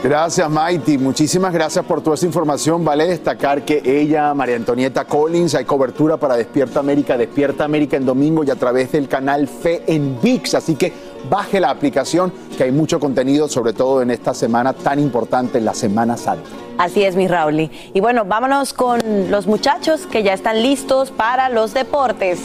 [0.04, 0.98] Gracias, Maiti.
[0.98, 2.84] Muchísimas gracias por toda esa información.
[2.84, 8.04] Vale destacar que ella, María Antonieta Collins, hay cobertura para Despierta América, Despierta América en
[8.04, 10.56] domingo y a través del canal Fe en VIX.
[10.56, 10.92] Así que
[11.30, 15.72] baje la aplicación, que hay mucho contenido, sobre todo en esta semana tan importante, la
[15.72, 16.50] Semana Santa.
[16.76, 17.70] Así es, mi Rauli.
[17.94, 22.40] Y bueno, vámonos con los muchachos que ya están listos para los deportes.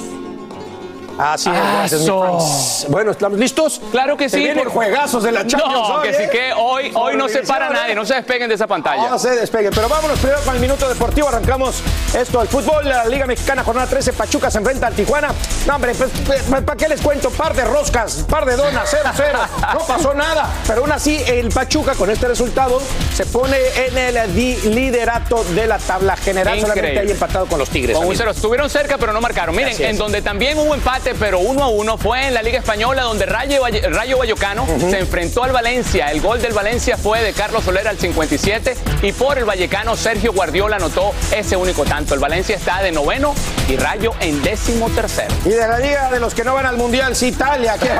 [1.19, 1.55] Así es,
[1.99, 2.85] gracias.
[2.89, 3.81] Bueno, ¿estamos listos?
[3.91, 4.47] Claro que sí.
[4.55, 6.29] por- juegazos de la Champions No, hoy, que sí ¿eh?
[6.31, 7.95] que hoy, hoy no se para nadie, ¿eh?
[7.95, 9.09] no se despeguen de esa pantalla.
[9.09, 11.27] No se despeguen, pero vámonos primero con el minuto deportivo.
[11.27, 11.81] Arrancamos
[12.17, 12.87] esto al fútbol.
[12.87, 15.29] La Liga Mexicana, jornada 13, Pachuca se enfrenta al Tijuana.
[15.67, 17.29] No, hombre, pues, ¿para qué les cuento?
[17.31, 19.73] Par de roscas, par de donas, 0-0.
[19.73, 20.49] No pasó nada.
[20.67, 22.81] Pero aún así, el Pachuca con este resultado
[23.13, 24.35] se pone en el
[24.73, 26.61] liderato de la tabla general.
[26.61, 27.97] Solamente ahí empatado con los Tigres.
[27.97, 28.13] Con un.
[28.19, 29.55] Estuvieron cerca, pero no marcaron.
[29.55, 33.03] Miren, en donde también hubo empate, pero uno a uno, fue en la Liga Española,
[33.03, 36.11] donde Rayo, Rayo Vallecano se enfrentó al Valencia.
[36.11, 40.33] El gol del Valencia fue de Carlos Soler al 57 y por el Vallecano, Sergio
[40.33, 42.13] Guardiola anotó ese único tanto.
[42.13, 43.33] El Valencia está de noveno
[43.67, 45.33] y Rayo en décimo tercero.
[45.45, 47.89] Y de la liga de los que no van al mundial, sí, Italia, qué.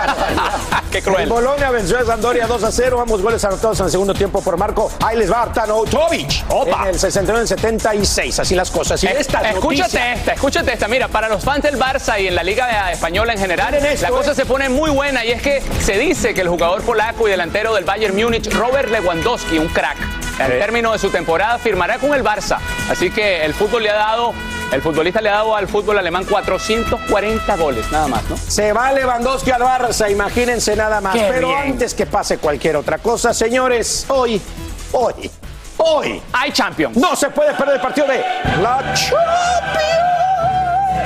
[0.92, 1.24] Qué cruel.
[1.24, 4.42] El Bolonia venció a Sampdoria 2 a 0, ambos goles anotados en el segundo tiempo
[4.42, 4.92] por Marco.
[5.06, 6.46] Ahí les va Artanotovic.
[6.50, 6.82] Opa.
[6.84, 9.04] En el 69 en 76, así las cosas.
[9.04, 10.88] Y Es- esta escúchate noticia- esta, escúchate esta.
[10.88, 14.10] Mira, para los fans del Barça y en la Liga Española en general, esto, la
[14.10, 14.36] cosa eh.
[14.36, 17.74] se pone muy buena y es que se dice que el jugador polaco y delantero
[17.74, 19.96] del Bayern Múnich, Robert Lewandowski, un crack,
[20.38, 20.58] al Sí.
[20.60, 22.58] término de su temporada firmará con el Barça.
[22.92, 24.34] Así que el fútbol le ha dado,
[24.74, 28.36] el futbolista le ha dado al fútbol alemán 440 goles, nada más, ¿no?
[28.36, 31.16] Se va Lewandowski al Barça, imagínense nada más.
[31.16, 31.60] Qué Pero bien.
[31.72, 34.42] antes que pase cualquier otra cosa, señores, hoy,
[34.92, 35.32] hoy,
[35.78, 36.98] hoy, Hay Champions.
[36.98, 38.18] no se puede perder el partido de
[38.62, 40.29] la Champions.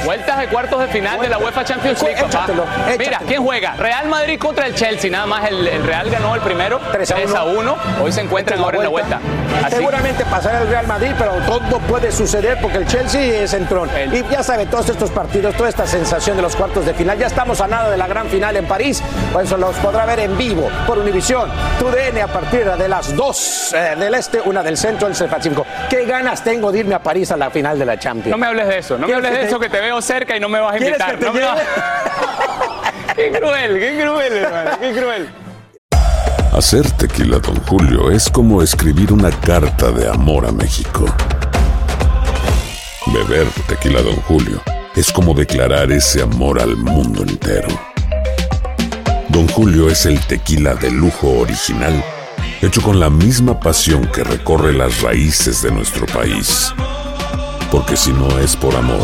[0.05, 2.27] Vueltas de cuartos de final de la UEFA Champions League, papá.
[2.45, 2.65] Échatelo,
[2.97, 3.19] Mira.
[3.25, 3.73] ¿quién juega?
[3.75, 5.47] Real Madrid contra el Chelsea, nada más.
[5.49, 7.77] El, el Real ganó el primero, 3 a 3 a 1.
[8.03, 9.19] Hoy se encuentran ahora en la vuelta.
[9.63, 13.89] Así Seguramente pasará el Real Madrid, pero todo puede suceder porque el Chelsea es entrón.
[13.95, 17.17] El- Y ya sabe, todos estos partidos, toda esta sensación de los cuartos de final.
[17.17, 19.01] Ya estamos a nada de la gran final en París.
[19.31, 23.73] Por eso los podrá ver en vivo por Univisión, TUDN a partir de las 2
[23.73, 25.65] eh, del este, una del centro, el Pacífico.
[25.89, 28.29] ¿Qué ganas tengo de irme a París a la final de la Champions?
[28.29, 30.35] No me hables de eso, no me ¿Quieres hables de eso que te veo cerca
[30.35, 31.11] y no me vas a ¿Quieres invitar.
[31.11, 31.51] que te No me lleve?
[31.51, 31.61] vas-
[33.15, 35.29] qué cruel, qué cruel, hermano, qué cruel.
[36.57, 41.05] Hacer tequila, Don Julio, es como escribir una carta de amor a México.
[43.07, 44.61] Beber tequila, Don Julio,
[44.95, 47.67] es como declarar ese amor al mundo entero.
[49.29, 52.03] Don Julio es el tequila de lujo original,
[52.61, 56.71] hecho con la misma pasión que recorre las raíces de nuestro país.
[57.71, 59.03] Porque si no es por amor,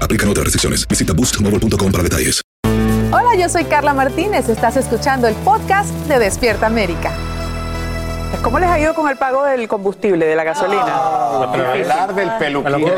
[0.00, 0.86] Aplican otras restricciones.
[0.88, 2.40] Visita boostmobile.com para detalles.
[3.12, 4.48] Hola, yo soy Carla Martínez.
[4.48, 7.12] Estás escuchando el podcast de Despierta América.
[8.42, 10.82] ¿Cómo les ha ido con el pago del combustible, de la gasolina?
[10.84, 12.88] hablar del peluquín.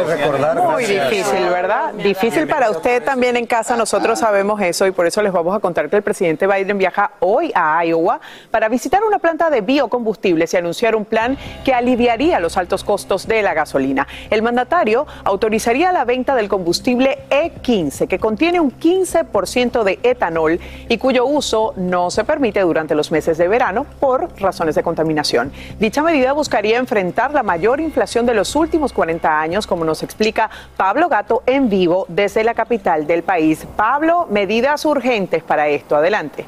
[0.71, 1.93] Muy difícil, ¿verdad?
[1.95, 3.77] Difícil para usted también en casa.
[3.77, 7.13] Nosotros sabemos eso y por eso les vamos a contar que el presidente Biden viaja
[7.21, 8.21] hoy a Iowa
[8.51, 13.27] para visitar una planta de biocombustibles y anunciar un plan que aliviaría los altos costos
[13.27, 14.07] de la gasolina.
[14.31, 20.99] El mandatario autorizaría la venta del combustible E15, que contiene un 15% de etanol y
[20.99, 25.26] cuyo uso no se permite durante los meses de verano por razones de contaminación.
[25.79, 30.51] Dicha medida buscaría enfrentar la mayor inflación de los últimos 40 años, como nos explica
[30.77, 33.67] Pablo Gato en vivo desde la capital del país.
[33.77, 35.97] Pablo, medidas urgentes para esto.
[35.97, 36.45] Adelante.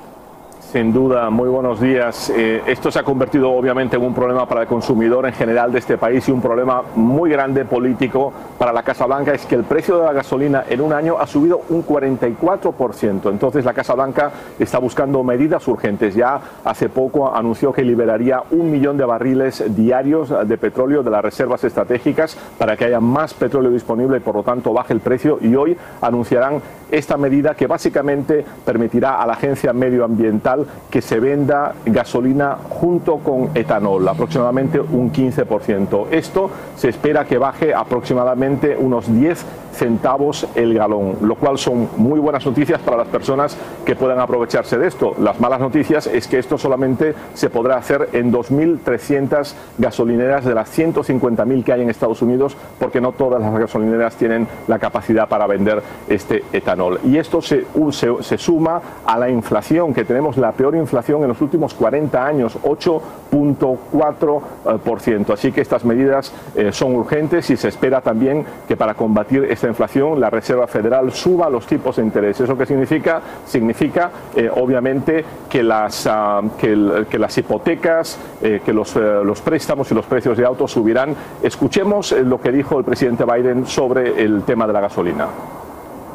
[0.72, 2.28] Sin duda, muy buenos días.
[2.28, 5.78] Eh, esto se ha convertido obviamente en un problema para el consumidor en general de
[5.78, 9.64] este país y un problema muy grande político para la Casa Blanca es que el
[9.64, 13.30] precio de la gasolina en un año ha subido un 44%.
[13.30, 16.14] Entonces la Casa Blanca está buscando medidas urgentes.
[16.14, 21.22] Ya hace poco anunció que liberaría un millón de barriles diarios de petróleo de las
[21.22, 25.38] reservas estratégicas para que haya más petróleo disponible y por lo tanto baje el precio.
[25.40, 30.57] Y hoy anunciarán esta medida que básicamente permitirá a la Agencia Medioambiental
[30.90, 36.06] que se venda gasolina junto con etanol, aproximadamente un 15%.
[36.10, 39.44] Esto se espera que baje aproximadamente unos 10
[39.78, 44.76] centavos el galón, lo cual son muy buenas noticias para las personas que puedan aprovecharse
[44.76, 45.14] de esto.
[45.18, 50.76] Las malas noticias es que esto solamente se podrá hacer en 2.300 gasolineras de las
[50.76, 55.46] 150.000 que hay en Estados Unidos, porque no todas las gasolineras tienen la capacidad para
[55.46, 57.00] vender este etanol.
[57.04, 61.40] Y esto se, se, suma a la inflación, que tenemos la peor inflación en los
[61.40, 65.32] últimos 40 años, 8.4%.
[65.32, 70.20] Así que estas medidas eh, son urgentes y se espera también que para combatir inflación
[70.20, 72.40] la Reserva Federal suba los tipos de interés.
[72.40, 73.22] ¿Eso qué significa?
[73.46, 79.40] Significa, eh, obviamente, que las, ah, que, que las hipotecas, eh, que los, eh, los
[79.40, 81.14] préstamos y los precios de autos subirán.
[81.42, 85.28] Escuchemos eh, lo que dijo el presidente Biden sobre el tema de la gasolina.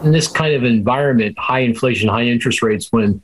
[0.04, 3.22] in this kind of environment, high inflation, high interest rates, when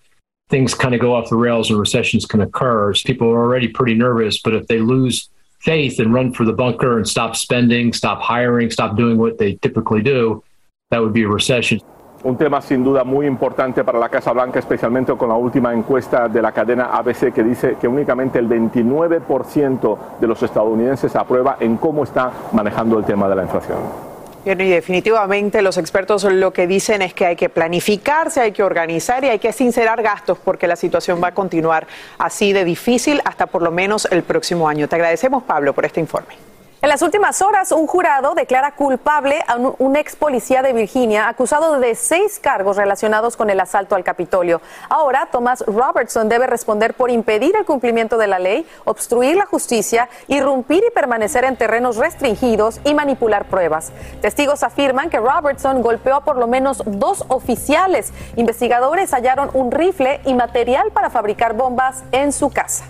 [0.49, 3.93] things kind of go off the rails and recessions can occur, people are already pretty
[3.93, 4.41] nervous.
[4.41, 5.29] But if they lose
[5.60, 9.56] faith and run for the bunker and stop spending, stop hiring, stop doing what they
[9.62, 10.43] typically do,
[10.89, 11.82] that would be a recession.
[12.22, 16.28] Un tema sin duda muy importante para la Casa Blanca, especialmente con la última encuesta
[16.28, 21.78] de la cadena ABC que dice que únicamente el 29% de los estadounidenses aprueba en
[21.78, 24.09] cómo está manejando el tema de la inflación.
[24.55, 28.63] Bien, y definitivamente los expertos lo que dicen es que hay que planificarse, hay que
[28.63, 31.85] organizar y hay que sincerar gastos porque la situación va a continuar
[32.17, 34.88] así de difícil hasta por lo menos el próximo año.
[34.88, 36.48] Te agradecemos, Pablo, por este informe.
[36.81, 41.77] En las últimas horas, un jurado declara culpable a un, ex policía de Virginia acusado
[41.77, 44.61] de seis cargos relacionados con el asalto al Capitolio.
[44.87, 50.07] Ahora, Thomas Robertson debe responder por impedir el cumplimiento de la ley, obstruir la justicia,
[50.29, 53.91] irrumpir y permanecer en terrenos restringidos y manipular pruebas.
[54.21, 58.13] Testigos afirman que Robertson golpeó a por lo menos dos oficiales.
[58.37, 62.85] Investigadores hallaron un rifle y material para fabricar bombas en su casa.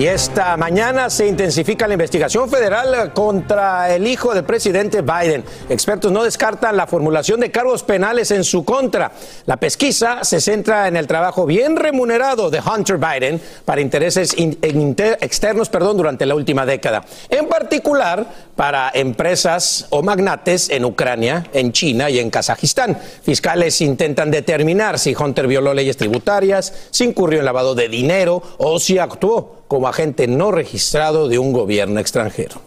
[0.00, 5.44] Y esta mañana se intensifica la investigación federal contra el hijo del presidente Biden.
[5.68, 9.12] Expertos no descartan la formulación de cargos penales en su contra.
[9.44, 15.68] La pesquisa se centra en el trabajo bien remunerado de Hunter Biden para intereses externos
[15.68, 17.04] perdón, durante la última década.
[17.28, 22.98] En particular para empresas o magnates en Ucrania, en China y en Kazajistán.
[23.22, 28.80] Fiscales intentan determinar si Hunter violó leyes tributarias, si incurrió en lavado de dinero o
[28.80, 32.60] si actuó como agente no registrado de un gobierno extranjero.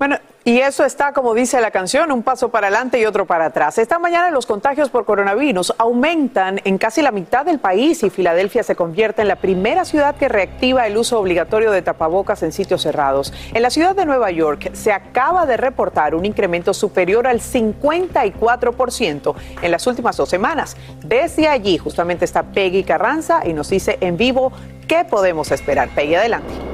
[0.00, 3.44] Bueno, Y eso está, como dice la canción, un paso para adelante y otro para
[3.44, 3.76] atrás.
[3.76, 8.62] Esta mañana los contagios por coronavirus aumentan en casi la mitad del país y Filadelfia
[8.62, 12.80] se convierte en la primera ciudad que reactiva el uso obligatorio de tapabocas en sitios
[12.80, 13.34] cerrados.
[13.52, 19.34] En la ciudad de Nueva York se acaba de reportar un incremento superior al 54%
[19.60, 20.74] en las últimas dos semanas.
[21.04, 24.52] Desde allí justamente está Peggy Carranza y nos dice en vivo
[24.90, 25.88] qué podemos esperar.
[25.90, 26.69] Peggy, adelante.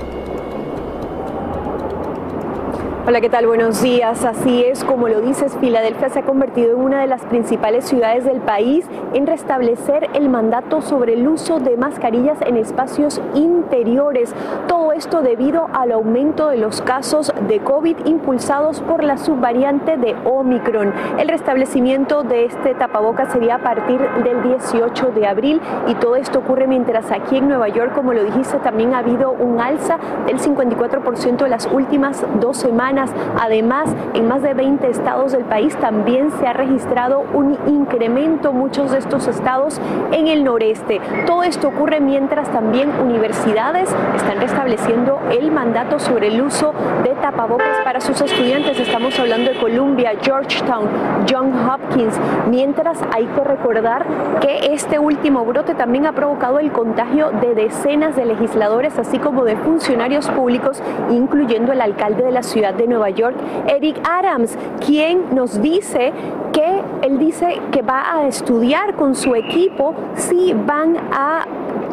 [3.09, 3.47] Hola, ¿qué tal?
[3.47, 4.25] Buenos días.
[4.25, 8.25] Así es, como lo dices, Filadelfia se ha convertido en una de las principales ciudades
[8.25, 8.85] del país
[9.15, 14.35] en restablecer el mandato sobre el uso de mascarillas en espacios interiores.
[14.67, 20.17] Todo esto debido al aumento de los casos de COVID impulsados por la subvariante de
[20.25, 20.93] Omicron.
[21.21, 26.41] El restablecimiento de este tapaboca sería a partir del 18 de abril y todo esto
[26.41, 29.97] ocurre mientras aquí en Nueva York, como lo dijiste, también ha habido un alza
[30.27, 32.95] del 54% en las últimas dos semanas
[33.40, 38.92] Además, en más de 20 estados del país también se ha registrado un incremento, muchos
[38.92, 39.80] de estos estados
[40.12, 41.01] en el noreste.
[41.26, 46.72] Todo esto ocurre mientras también universidades están restableciendo el mandato sobre el uso
[47.05, 48.78] de tapabocas para sus estudiantes.
[48.78, 50.88] Estamos hablando de Columbia, Georgetown,
[51.30, 52.18] John Hopkins.
[52.49, 54.07] Mientras hay que recordar
[54.40, 59.44] que este último brote también ha provocado el contagio de decenas de legisladores, así como
[59.44, 63.37] de funcionarios públicos, incluyendo el alcalde de la ciudad de Nueva York,
[63.68, 66.12] Eric Adams, quien nos dice
[66.53, 71.47] que él dice que va a estudiar con su equipo si van a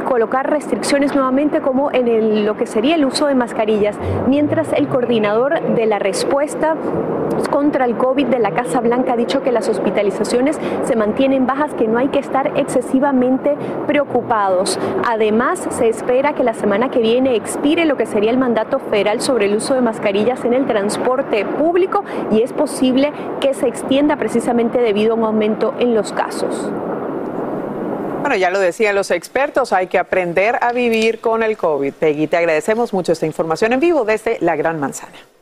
[0.07, 5.61] colocar restricciones nuevamente como en lo que sería el uso de mascarillas, mientras el coordinador
[5.75, 6.75] de la respuesta
[7.49, 11.73] contra el COVID de la Casa Blanca ha dicho que las hospitalizaciones se mantienen bajas,
[11.73, 13.55] que no hay que estar excesivamente
[13.87, 14.79] preocupados.
[15.07, 19.21] Además, se espera que la semana que viene expire lo que sería el mandato federal
[19.21, 24.15] sobre el uso de mascarillas en el transporte público y es posible que se extienda
[24.15, 26.71] precisamente debido a un aumento en los casos.
[28.24, 31.91] Bueno, ya lo decían los expertos, hay que aprender a vivir con el COVID.
[31.91, 35.32] Peggy, te agradecemos mucho esta información en vivo desde la Gran Manzana.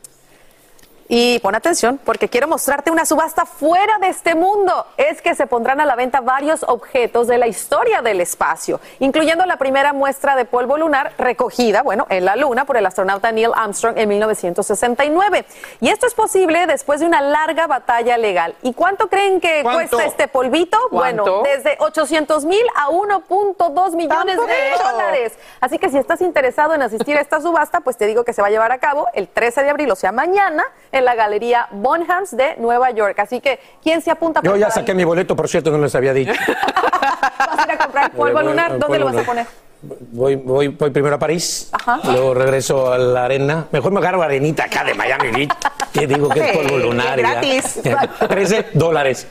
[1.14, 4.86] Y pon atención porque quiero mostrarte una subasta fuera de este mundo.
[4.95, 9.45] Es que se pondrán a la venta varios objetos de la historia del espacio, incluyendo
[9.45, 13.51] la primera muestra de polvo lunar recogida, bueno, en la Luna por el astronauta Neil
[13.53, 15.45] Armstrong en 1969.
[15.82, 18.55] Y esto es posible después de una larga batalla legal.
[18.62, 20.78] ¿Y cuánto creen que cuesta este polvito?
[20.91, 25.34] Bueno, desde 800 mil a 1.2 millones de dólares.
[25.59, 28.41] Así que si estás interesado en asistir a esta subasta, pues te digo que se
[28.41, 31.68] va a llevar a cabo el 13 de abril, o sea, mañana, en la Galería
[31.72, 33.20] Bonhams de Nueva York.
[33.20, 34.41] Así que, ¿quién se apunta?
[34.43, 36.32] Yo ya saqué mi boleto, por cierto, no les había dicho.
[37.38, 38.78] ¿Vas a ir a comprar polvo lunar?
[38.80, 39.45] ¿Dónde lo vas a poner?
[39.84, 41.72] Voy, voy, voy primero a París,
[42.04, 43.66] luego regreso a la arena.
[43.72, 45.52] Mejor me agarro arenita acá de Miami Beach,
[45.91, 47.18] que digo que es polvo lunar.
[47.18, 47.32] y ya.
[47.32, 47.82] gratis.
[48.30, 49.26] 13 dólares.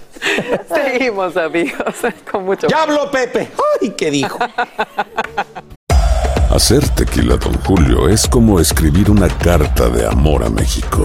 [0.75, 1.95] Seguimos, amigos,
[2.31, 3.49] con mucho ¡Ya habló Pepe!
[3.81, 4.39] ¡Ay, qué dijo!
[6.51, 11.05] Hacer tequila, Don Julio, es como escribir una carta de amor a México.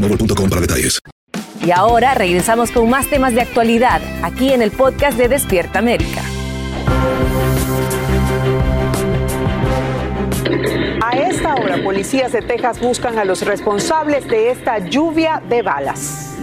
[0.49, 0.99] para detalles.
[1.65, 6.21] Y ahora regresamos con más temas de actualidad aquí en el podcast de Despierta América.
[11.03, 16.37] A esta hora, policías de Texas buscan a los responsables de esta lluvia de balas.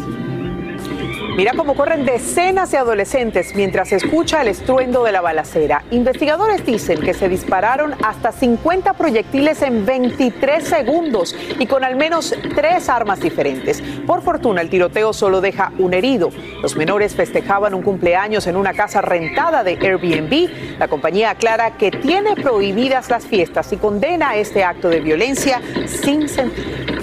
[1.38, 5.84] Mira cómo corren decenas de adolescentes mientras se escucha el estruendo de la balacera.
[5.92, 12.34] Investigadores dicen que se dispararon hasta 50 proyectiles en 23 segundos y con al menos
[12.56, 13.80] tres armas diferentes.
[14.04, 16.30] Por fortuna, el tiroteo solo deja un herido.
[16.60, 20.78] Los menores festejaban un cumpleaños en una casa rentada de Airbnb.
[20.80, 26.28] La compañía aclara que tiene prohibidas las fiestas y condena este acto de violencia sin
[26.28, 26.97] sentido.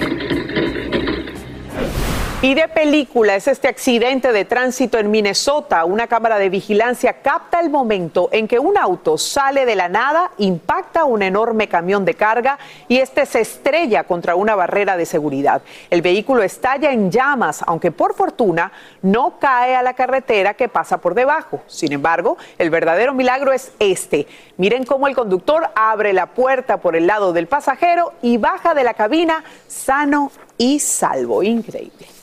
[2.42, 5.86] Y de película es este accidente de tránsito en Minnesota.
[5.86, 10.30] Una cámara de vigilancia capta el momento en que un auto sale de la nada,
[10.36, 12.58] impacta un enorme camión de carga
[12.88, 15.62] y este se estrella contra una barrera de seguridad.
[15.88, 18.70] El vehículo estalla en llamas, aunque por fortuna
[19.00, 21.62] no cae a la carretera que pasa por debajo.
[21.66, 24.26] Sin embargo, el verdadero milagro es este.
[24.58, 28.84] Miren cómo el conductor abre la puerta por el lado del pasajero y baja de
[28.84, 31.42] la cabina sano y salvo.
[31.42, 32.15] Increíble.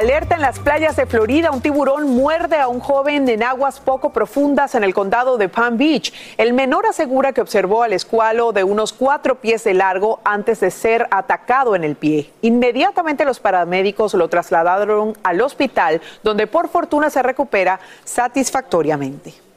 [0.00, 4.14] Alerta en las playas de Florida, un tiburón muerde a un joven en aguas poco
[4.14, 6.14] profundas en el condado de Palm Beach.
[6.38, 10.70] El menor asegura que observó al escualo de unos cuatro pies de largo antes de
[10.70, 12.30] ser atacado en el pie.
[12.40, 19.49] Inmediatamente los paramédicos lo trasladaron al hospital, donde por fortuna se recupera satisfactoriamente.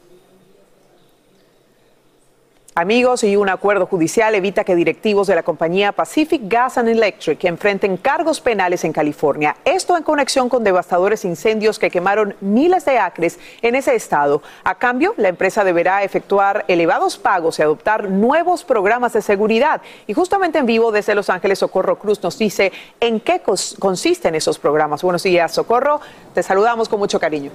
[2.76, 7.44] Amigos, y un acuerdo judicial evita que directivos de la compañía Pacific Gas and Electric
[7.44, 9.54] enfrenten cargos penales en California.
[9.64, 14.42] Esto en conexión con devastadores incendios que quemaron miles de acres en ese estado.
[14.64, 19.80] A cambio, la empresa deberá efectuar elevados pagos y adoptar nuevos programas de seguridad.
[20.08, 23.40] Y justamente en vivo desde Los Ángeles, Socorro Cruz nos dice en qué
[23.78, 25.00] consisten esos programas.
[25.00, 26.00] Buenos días, Socorro.
[26.34, 27.52] Te saludamos con mucho cariño.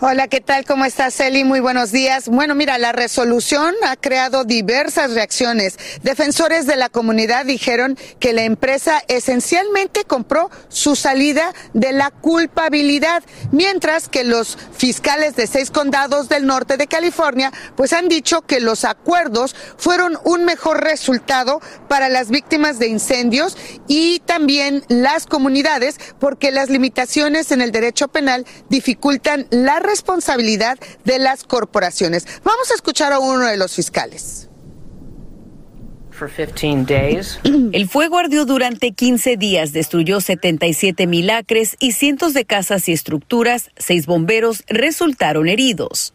[0.00, 0.64] Hola, ¿qué tal?
[0.64, 1.44] ¿Cómo estás, Eli?
[1.44, 2.28] Muy buenos días.
[2.28, 5.78] Bueno, mira, la resolución ha creado diversas reacciones.
[6.02, 13.22] Defensores de la comunidad dijeron que la empresa esencialmente compró su salida de la culpabilidad,
[13.52, 18.58] mientras que los fiscales de seis condados del norte de California pues han dicho que
[18.58, 26.00] los acuerdos fueron un mejor resultado para las víctimas de incendios y también las comunidades
[26.18, 32.26] porque las limitaciones en el derecho penal dificultan la responsabilidad de las corporaciones.
[32.42, 34.48] Vamos a escuchar a uno de los fiscales.
[37.72, 42.92] El fuego ardió durante 15 días, destruyó 77 mil acres y cientos de casas y
[42.92, 43.70] estructuras.
[43.76, 46.13] Seis bomberos resultaron heridos.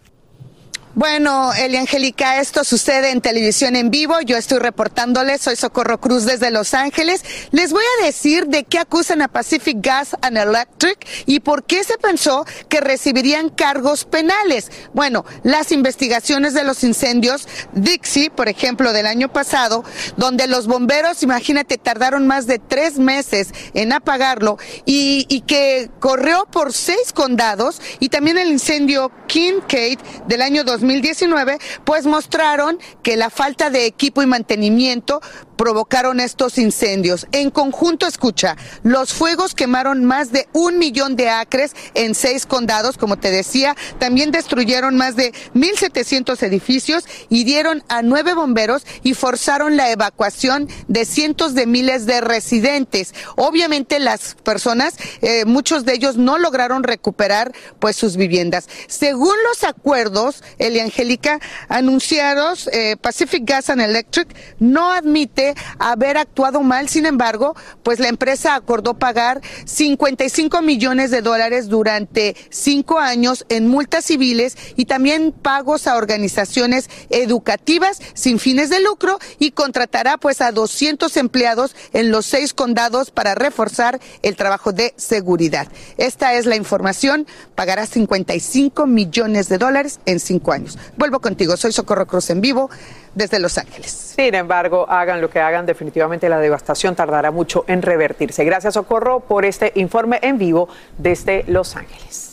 [0.96, 4.20] Bueno, Eli Angélica, esto sucede en televisión en vivo.
[4.22, 7.24] Yo estoy reportándoles, soy Socorro Cruz desde Los Ángeles.
[7.52, 11.84] Les voy a decir de qué acusan a Pacific Gas and Electric y por qué
[11.84, 14.72] se pensó que recibirían cargos penales.
[14.92, 19.84] Bueno, las investigaciones de los incendios Dixie, por ejemplo, del año pasado,
[20.18, 26.74] donde los bomberos, imagínate, tardaron más de tres meses en apagarlo y, que corrió por
[26.74, 33.30] seis condados y también el incendio Kincaid del año 2000 2019, pues mostraron que la
[33.30, 35.22] falta de equipo y mantenimiento
[35.60, 37.28] provocaron estos incendios.
[37.34, 42.98] En conjunto, escucha, los fuegos quemaron más de un millón de acres en seis condados,
[42.98, 49.76] como te decía, también destruyeron más de 1.700 edificios, hirieron a nueve bomberos y forzaron
[49.76, 53.14] la evacuación de cientos de miles de residentes.
[53.36, 58.70] Obviamente las personas, eh, muchos de ellos no lograron recuperar pues sus viviendas.
[58.88, 66.62] Según los acuerdos, Elia Angélica, anunciados, eh, Pacific Gas and Electric no admite haber actuado
[66.62, 66.90] mal.
[66.90, 73.68] Sin embargo, pues la empresa acordó pagar 55 millones de dólares durante cinco años en
[73.68, 80.42] multas civiles y también pagos a organizaciones educativas sin fines de lucro y contratará pues
[80.42, 85.68] a 200 empleados en los seis condados para reforzar el trabajo de seguridad.
[85.98, 87.28] Esta es la información.
[87.56, 90.78] Pagará 55 millones de dólares en cinco años.
[90.98, 91.58] Vuelvo contigo.
[91.58, 92.70] Soy Socorro Cruz en vivo
[93.16, 93.92] desde Los Ángeles.
[93.92, 98.44] Sin embargo, hagan lo que hagan, definitivamente la devastación tardará mucho en revertirse.
[98.44, 102.29] Gracias, Socorro, por este informe en vivo desde Los Ángeles.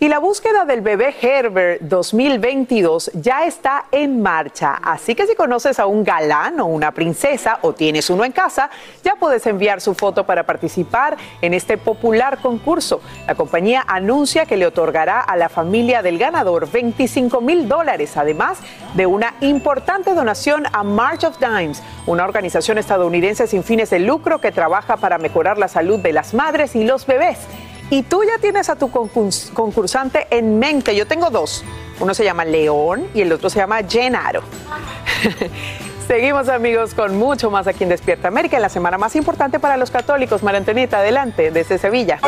[0.00, 4.74] Y la búsqueda del bebé Herbert 2022 ya está en marcha.
[4.82, 8.70] Así que si conoces a un galán o una princesa o tienes uno en casa,
[9.04, 13.00] ya puedes enviar su foto para participar en este popular concurso.
[13.28, 18.58] La compañía anuncia que le otorgará a la familia del ganador 25 mil dólares, además
[18.94, 24.40] de una importante donación a March of Dimes, una organización estadounidense sin fines de lucro
[24.40, 27.38] que trabaja para mejorar la salud de las madres y los bebés.
[27.90, 30.96] Y tú ya tienes a tu concursante en mente.
[30.96, 31.64] Yo tengo dos.
[32.00, 34.42] Uno se llama León y el otro se llama Genaro.
[36.08, 39.76] Seguimos amigos con mucho más aquí en Despierta América, en la semana más importante para
[39.76, 40.42] los católicos.
[40.42, 40.62] María
[40.92, 42.20] adelante desde Sevilla.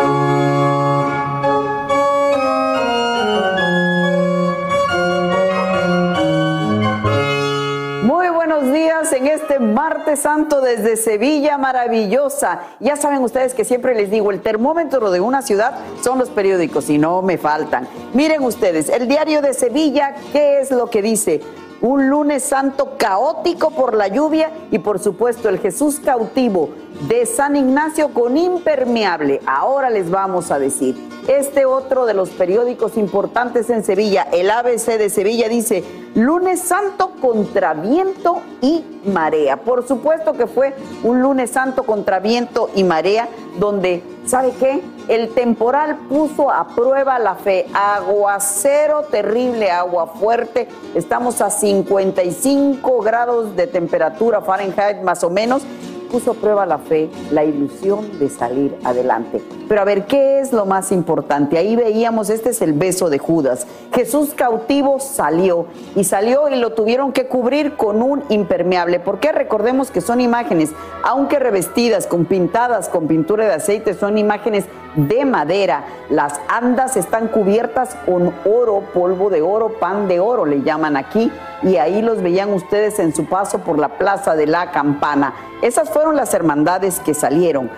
[8.02, 12.60] Muy buenos días en este martes santo desde Sevilla maravillosa.
[12.78, 16.90] Ya saben ustedes que siempre les digo, el termómetro de una ciudad son los periódicos
[16.90, 17.88] y no me faltan.
[18.12, 21.40] Miren ustedes, el diario de Sevilla, ¿qué es lo que dice?
[21.80, 26.70] Un lunes santo caótico por la lluvia y por supuesto el Jesús cautivo
[27.00, 29.40] de San Ignacio con impermeable.
[29.46, 30.96] Ahora les vamos a decir.
[31.28, 35.82] Este otro de los periódicos importantes en Sevilla, el ABC de Sevilla, dice
[36.14, 39.56] lunes santo contra viento y marea.
[39.56, 40.72] Por supuesto que fue
[41.02, 43.28] un lunes santo contra viento y marea
[43.58, 44.80] donde, ¿sabe qué?
[45.08, 47.66] El temporal puso a prueba la fe.
[47.74, 50.68] Aguacero terrible, agua fuerte.
[50.94, 55.62] Estamos a 55 grados de temperatura Fahrenheit más o menos
[56.06, 59.42] puso a prueba la fe, la ilusión de salir adelante.
[59.68, 61.58] Pero a ver, ¿qué es lo más importante?
[61.58, 63.66] Ahí veíamos, este es el beso de Judas.
[63.92, 69.00] Jesús cautivo salió y salió y lo tuvieron que cubrir con un impermeable.
[69.00, 70.70] porque Recordemos que son imágenes,
[71.02, 74.64] aunque revestidas, con pintadas, con pintura de aceite, son imágenes
[74.96, 75.84] de madera.
[76.10, 81.30] Las andas están cubiertas con oro, polvo de oro, pan de oro, le llaman aquí.
[81.62, 85.34] Y ahí los veían ustedes en su paso por la Plaza de la Campana.
[85.62, 87.70] Esas fueron las hermandades que salieron.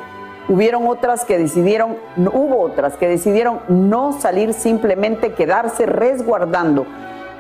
[0.49, 6.85] Hubieron otras que decidieron, hubo otras que decidieron no salir, simplemente quedarse resguardando.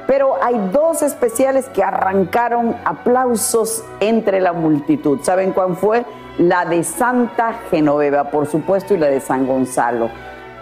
[0.07, 5.19] Pero hay dos especiales que arrancaron aplausos entre la multitud.
[5.25, 6.05] ¿Saben cuál fue?
[6.39, 10.11] La de Santa Genoveva, por supuesto, y la de San Gonzalo.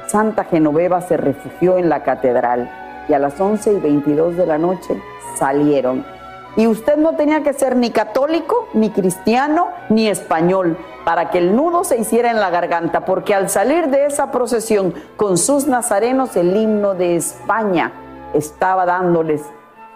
[0.07, 2.71] Santa Genoveva se refugió en la catedral
[3.07, 4.99] y a las 11 y 22 de la noche
[5.39, 6.07] salieron
[6.57, 11.55] y usted no tenía que ser ni católico, ni cristiano, ni español para que el
[11.55, 16.35] nudo se hiciera en la garganta, porque al salir de esa procesión con sus nazarenos,
[16.35, 17.93] el himno de España
[18.35, 19.43] estaba dándoles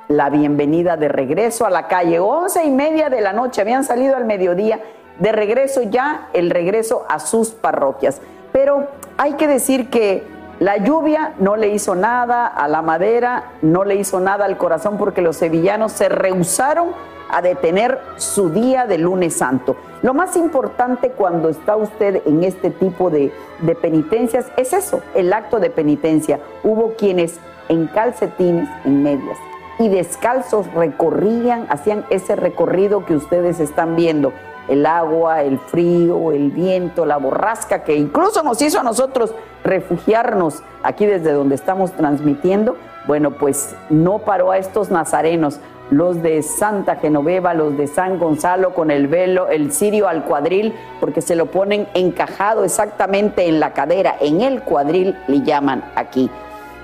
[0.06, 2.20] la bienvenida de regreso a la calle.
[2.20, 4.80] Once y media de la noche, habían salido al mediodía,
[5.18, 8.20] de regreso ya el regreso a sus parroquias.
[8.52, 8.86] Pero
[9.16, 10.22] hay que decir que
[10.60, 14.98] la lluvia no le hizo nada a la madera, no le hizo nada al corazón
[14.98, 16.88] porque los sevillanos se rehusaron
[17.30, 19.76] a detener su día de lunes santo.
[20.02, 23.32] Lo más importante cuando está usted en este tipo de,
[23.80, 26.40] penitencias es eso, el acto de penitencia.
[26.62, 27.40] Hubo quienes
[27.70, 29.38] en calcetines, en medias
[29.78, 34.34] y descalzos recorrían, hacían ese recorrido que ustedes están viendo
[34.70, 40.62] el agua, el frío, el viento, la borrasca que incluso nos hizo a nosotros refugiarnos
[40.82, 45.60] aquí desde donde estamos transmitiendo, bueno, pues no paró a estos nazarenos,
[45.90, 50.72] los de Santa Genoveva, los de San Gonzalo con el velo, el cirio al cuadril,
[51.00, 56.30] porque se lo ponen encajado exactamente en la cadera, en el cuadril le llaman aquí.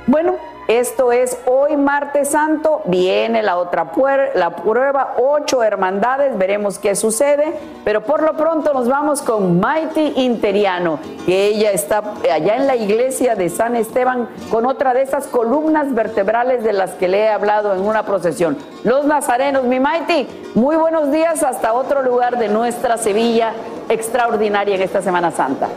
[0.08, 0.34] Bueno,
[0.68, 3.92] esto es hoy martes santo, viene la otra
[4.34, 7.54] la prueba, ocho hermandades, veremos qué sucede,
[7.84, 12.02] pero por lo pronto nos vamos con Mighty Interiano, que ella está
[12.32, 16.90] allá en la iglesia de San Esteban con otra de esas columnas vertebrales de las
[16.92, 18.56] que le he hablado en una procesión.
[18.82, 23.52] Los nazarenos, mi Mighty, muy buenos días hasta otro lugar de nuestra Sevilla
[23.88, 25.68] extraordinaria en esta Semana Santa.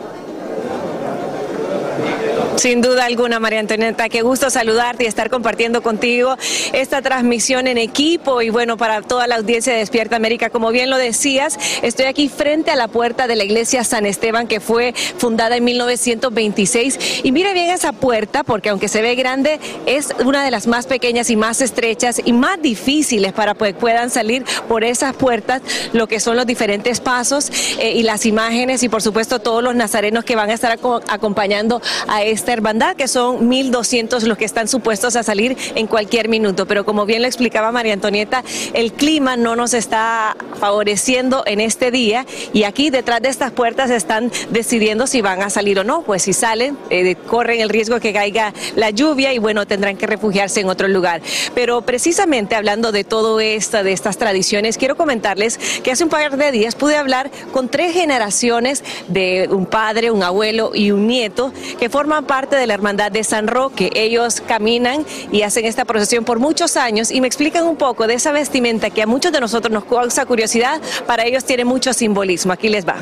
[2.60, 6.36] Sin duda alguna, María Antonieta, qué gusto saludarte y estar compartiendo contigo
[6.74, 8.42] esta transmisión en equipo.
[8.42, 12.28] Y bueno, para toda la audiencia de Despierta América, como bien lo decías, estoy aquí
[12.28, 17.32] frente a la puerta de la iglesia San Esteban que fue fundada en 1926 y
[17.32, 21.30] mire bien esa puerta porque aunque se ve grande, es una de las más pequeñas
[21.30, 25.62] y más estrechas y más difíciles para que puedan salir por esas puertas
[25.94, 29.74] lo que son los diferentes pasos eh, y las imágenes y por supuesto todos los
[29.74, 34.68] nazarenos que van a estar acompañando a esta hermandad, que son 1.200 los que están
[34.68, 36.66] supuestos a salir en cualquier minuto.
[36.66, 38.44] Pero como bien lo explicaba María Antonieta,
[38.74, 43.90] el clima no nos está favoreciendo en este día y aquí detrás de estas puertas
[43.90, 46.02] están decidiendo si van a salir o no.
[46.02, 50.06] Pues si salen, eh, corren el riesgo que caiga la lluvia y bueno, tendrán que
[50.06, 51.22] refugiarse en otro lugar.
[51.54, 56.36] Pero precisamente hablando de todo esto, de estas tradiciones, quiero comentarles que hace un par
[56.36, 61.52] de días pude hablar con tres generaciones de un padre, un abuelo y un nieto
[61.78, 63.90] que forman parte parte de la Hermandad de San Roque.
[63.94, 68.14] Ellos caminan y hacen esta procesión por muchos años y me explican un poco de
[68.14, 72.54] esa vestimenta que a muchos de nosotros nos causa curiosidad, para ellos tiene mucho simbolismo.
[72.54, 72.96] Aquí les va.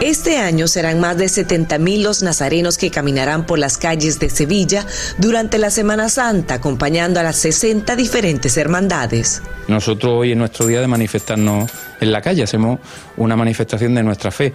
[0.00, 4.28] Este año serán más de 70 mil los nazarenos que caminarán por las calles de
[4.28, 4.84] Sevilla
[5.18, 9.40] durante la Semana Santa, acompañando a las 60 diferentes hermandades.
[9.68, 11.70] Nosotros hoy es nuestro día de manifestarnos
[12.00, 12.80] en la calle, hacemos
[13.16, 14.52] una manifestación de nuestra fe.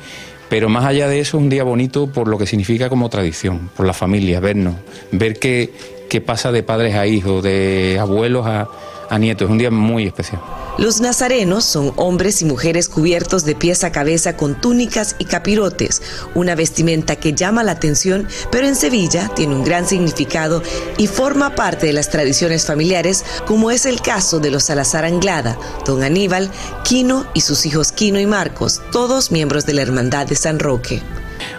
[0.50, 3.70] Pero más allá de eso, es un día bonito por lo que significa como tradición,
[3.76, 4.76] por la familia, vernos,
[5.12, 5.72] ver qué,
[6.10, 8.68] qué pasa de padres a hijos, de abuelos a,
[9.10, 9.46] a nietos.
[9.46, 10.42] Es un día muy especial.
[10.78, 16.02] Los nazarenos son hombres y mujeres cubiertos de pies a cabeza con túnicas y capirotes,
[16.36, 20.64] una vestimenta que llama la atención, pero en Sevilla tiene un gran significado
[20.98, 25.58] y forma parte de las tradiciones familiares, como es el caso de los Salazar Anglada,
[25.86, 26.50] don Aníbal,
[26.86, 31.02] Quino y sus hijos Quino y Marcos, todos miembros de la Hermandad de San Roque.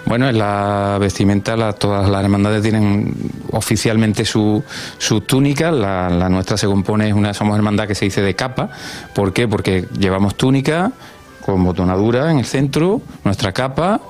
[0.07, 3.15] Bueno, en la vestimenta la- todas las hermandades tienen
[3.53, 4.63] oficialmente su,
[4.99, 5.71] su túnica.
[5.71, 8.71] La, la nuestra se compone, una, somos hermandad que se dice de capa.
[9.15, 9.47] ¿Por qué?
[9.49, 10.93] Porque llevamos túnica
[11.45, 14.01] con botonadura en el centro, nuestra capa,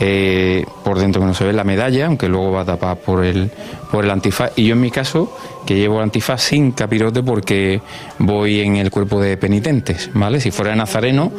[0.00, 3.50] eh, por dentro que no se ve la medalla, aunque luego va tapada por el,
[3.92, 4.52] por el antifaz.
[4.56, 5.34] Y yo en mi caso,
[5.66, 7.80] que llevo el antifaz sin capirote porque
[8.18, 10.40] voy en el cuerpo de penitentes, ¿vale?
[10.40, 11.30] Si fuera nazareno,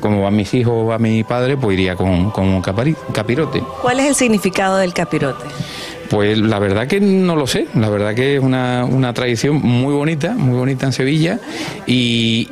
[0.00, 3.62] como van mis hijos o va mi padre, pues iría con, con un capirote.
[3.82, 5.44] ¿Cuál es el significado del capirote?
[6.10, 9.94] Pues la verdad que no lo sé, la verdad que es una, una tradición muy
[9.94, 11.38] bonita, muy bonita en Sevilla
[11.86, 12.48] y,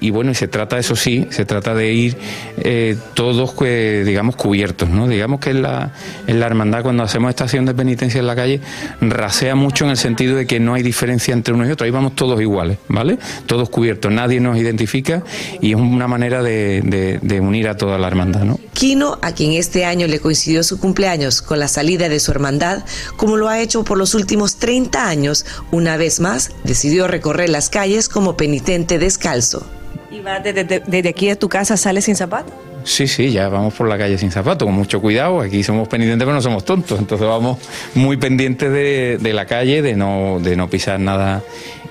[0.00, 2.16] y- bueno, y se trata, eso sí, se trata de ir
[2.58, 5.08] eh, todos, digamos, cubiertos, ¿no?
[5.08, 5.92] Digamos que en la,
[6.26, 8.60] en la hermandad cuando hacemos estación de penitencia en la calle
[9.00, 11.90] rasea mucho en el sentido de que no hay diferencia entre unos y otros, ahí
[11.90, 13.18] vamos todos iguales, ¿vale?
[13.46, 15.22] Todos cubiertos, nadie nos identifica
[15.60, 18.58] y es una manera de, de- de unir a toda la hermandad, ¿no?
[18.74, 22.65] Quino, a quien este año le coincidió su cumpleaños con la salida de su hermandad,
[23.16, 27.70] como lo ha hecho por los últimos 30 años, una vez más decidió recorrer las
[27.70, 29.66] calles como penitente descalzo.
[30.16, 32.50] ¿Y vas desde, aquí de tu casa, sales sin zapatos?
[32.84, 35.40] Sí, sí, ya vamos por la calle sin zapatos, con mucho cuidado.
[35.40, 36.98] Aquí somos pendientes, pero no somos tontos.
[36.98, 37.58] Entonces vamos
[37.94, 41.42] muy pendientes de, de la calle, de no, de no pisar nada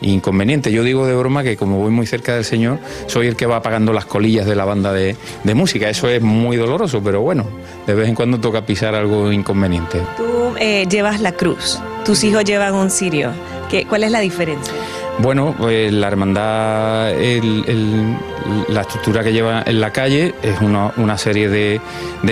[0.02, 0.72] inconveniente.
[0.72, 3.58] Yo digo de broma que como voy muy cerca del Señor, soy el que va
[3.58, 5.88] apagando las colillas de la banda de, de música.
[5.88, 7.46] Eso es muy doloroso, pero bueno,
[7.86, 10.00] de vez en cuando toca pisar algo inconveniente.
[10.18, 13.30] Tú eh, llevas la cruz, tus hijos llevan un cirio.
[13.70, 14.74] ¿Qué, ¿Cuál es la diferencia?
[15.20, 17.14] Bueno, pues la hermandad,
[18.68, 21.80] la estructura que lleva en la calle es una, serie de,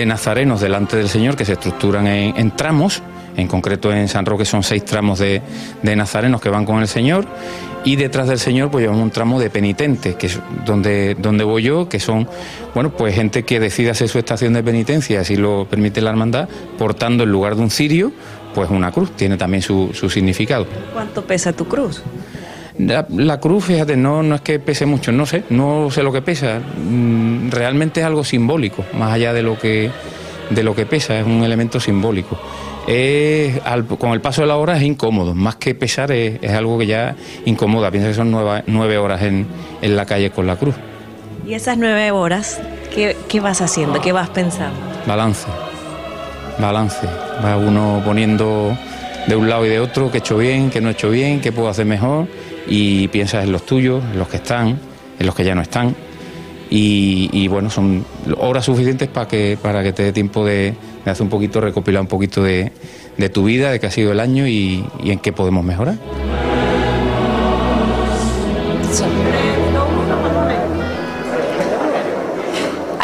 [0.06, 3.02] nazarenos delante del Señor que se estructuran en, en tramos.
[3.36, 5.42] En concreto en San Roque son seis tramos de,
[5.82, 7.26] nazarenos que van con el Señor.
[7.84, 11.64] Y detrás del Señor pues llevamos un tramo de penitentes, que es donde, donde voy
[11.64, 12.28] yo, que son,
[12.74, 16.48] bueno, pues gente que decide hacer su estación de penitencia, así lo permite la hermandad,
[16.78, 18.12] portando en lugar de un cirio,
[18.54, 19.10] pues una cruz.
[19.16, 20.66] Tiene también su, su significado.
[20.92, 22.02] ¿Cuánto pesa tu cruz?
[22.78, 26.12] La, la cruz, fíjate, no, no es que pese mucho, no sé, no sé lo
[26.12, 26.58] que pesa.
[26.58, 29.90] Mm, Realmente es algo simbólico, más allá de lo que,
[30.50, 32.36] de lo que pesa, es un elemento simbólico.
[32.88, 36.50] Es, al- con el paso de la hora es incómodo, más que pesar es, es
[36.50, 37.14] algo que ya
[37.44, 37.90] incomoda.
[37.92, 39.46] Piensa que son nueva- nueve horas en,
[39.80, 40.74] en la calle con la cruz.
[41.46, 42.60] Y esas nueve horas,
[42.92, 44.00] ¿qué, qué vas haciendo?
[44.00, 44.74] ¿Qué vas pensando?
[45.06, 45.46] Balance,
[46.58, 47.06] balance.
[47.44, 48.76] Va uno poniendo
[49.28, 51.40] de un lado y de otro qué he hecho bien, qué no he hecho bien,
[51.40, 52.26] qué puedo hacer mejor
[52.66, 54.78] y piensas en los tuyos, en los que están,
[55.18, 55.94] en los que ya no están.
[56.70, 58.04] Y, bueno, son
[58.36, 62.00] horas suficientes para que, para que te dé tiempo de, de hacer un poquito, recopilar
[62.00, 62.72] un poquito de,
[63.16, 65.98] de tu vida, de qué ha sido el año y en qué podemos mejorar.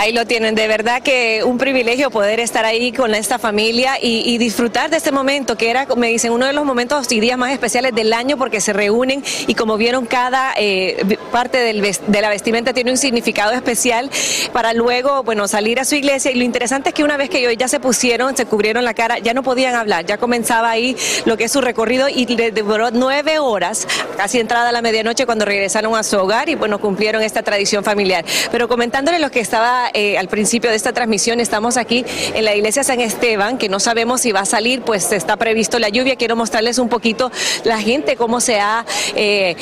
[0.01, 4.39] Ahí lo tienen, de verdad que un privilegio poder estar ahí con esta familia y,
[4.39, 7.53] disfrutar de este momento, que era, me dicen, uno de los momentos y días más
[7.53, 12.31] especiales del año porque se reúnen y como vieron, cada eh, parte del de la
[12.31, 14.09] vestimenta tiene un significado especial
[14.55, 16.31] para luego, bueno, salir a su iglesia.
[16.31, 18.95] Y lo interesante es que una vez que ellos ya se pusieron, se cubrieron la
[18.95, 20.97] cara, ya no podían hablar, ya comenzaba ahí
[21.27, 23.87] lo que es su recorrido y les demoró nueve horas,
[24.17, 27.85] casi entrada a la medianoche, cuando regresaron a su hogar y bueno, cumplieron esta tradición
[27.85, 28.25] familiar.
[28.51, 32.55] Pero comentándole lo que estaba eh, al principio de esta transmisión, estamos aquí en la
[32.55, 36.17] iglesia San Esteban, que no sabemos si va a salir, pues está previsto la lluvia.
[36.17, 37.31] Quiero mostrarles un poquito
[37.65, 38.85] la gente, cómo se ha
[39.15, 39.57] eh,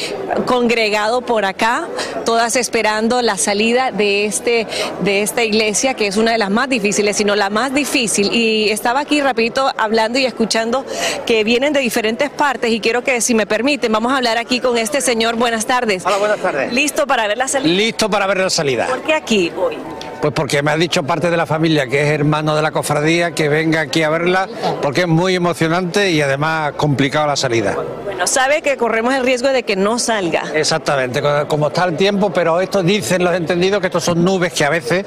[0.46, 1.88] congregado por acá,
[2.24, 4.66] todas esperando la salida de, este,
[5.02, 8.32] de esta iglesia, que es una de las más difíciles, sino la más difícil.
[8.32, 10.84] Y estaba aquí rapidito hablando y escuchando
[11.26, 14.60] que vienen de diferentes partes y quiero que, si me permiten, vamos a hablar aquí
[14.60, 15.36] con este señor.
[15.36, 16.04] Buenas tardes.
[16.04, 16.72] Hola, buenas tardes.
[16.72, 17.74] ¿Listo para ver la salida?
[17.74, 18.86] Listo para ver la salida.
[18.86, 19.76] ¿Por qué aquí hoy?
[20.20, 23.32] Pues porque me ha dicho parte de la familia que es hermano de la cofradía
[23.32, 24.48] que venga aquí a verla
[24.82, 27.76] porque es muy emocionante y además complicado la salida.
[28.04, 30.42] Bueno, sabe que corremos el riesgo de que no salga.
[30.54, 34.52] Exactamente, co- como está el tiempo, pero esto dicen los entendidos que estos son nubes
[34.52, 35.06] que a veces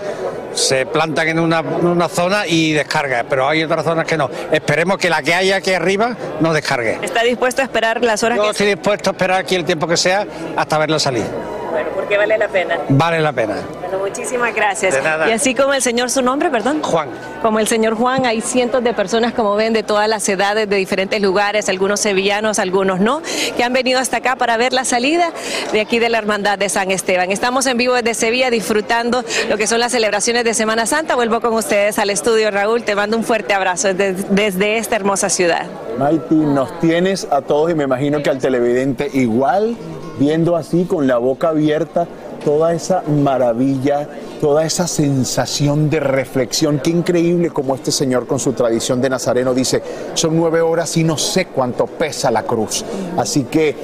[0.53, 4.29] se plantan en una, en una zona y descarga, pero hay otras zonas que no.
[4.51, 6.99] Esperemos que la que haya aquí arriba no descargue.
[7.01, 9.87] ¿Está dispuesto a esperar las horas Yo que estoy dispuesto a esperar aquí el tiempo
[9.87, 11.25] que sea hasta verla salir.
[11.71, 12.77] Bueno, porque vale la pena.
[12.89, 13.55] Vale la pena.
[13.79, 14.93] Bueno, muchísimas gracias.
[14.93, 15.29] De nada.
[15.29, 16.81] Y así como el señor, su nombre, perdón.
[16.83, 17.09] Juan.
[17.41, 20.75] Como el señor Juan, hay cientos de personas, como ven, de todas las edades, de
[20.75, 23.21] diferentes lugares, algunos sevillanos, algunos no,
[23.55, 25.31] que han venido hasta acá para ver la salida
[25.71, 27.31] de aquí de la Hermandad de San Esteban.
[27.31, 31.15] Estamos en vivo desde Sevilla disfrutando lo que son las celebraciones de Semana Santa.
[31.15, 32.83] Vuelvo con ustedes al estudio, Raúl.
[32.83, 35.65] Te mando un fuerte abrazo desde, desde esta hermosa ciudad.
[35.97, 39.77] Mighty, nos tienes a todos y me imagino que al televidente igual,
[40.19, 42.07] viendo así con la boca abierta
[42.43, 44.07] toda esa maravilla,
[44.39, 46.79] toda esa sensación de reflexión.
[46.79, 49.81] Qué increíble como este señor con su tradición de nazareno dice,
[50.13, 52.83] son nueve horas y no sé cuánto pesa la cruz.
[53.17, 53.75] Así que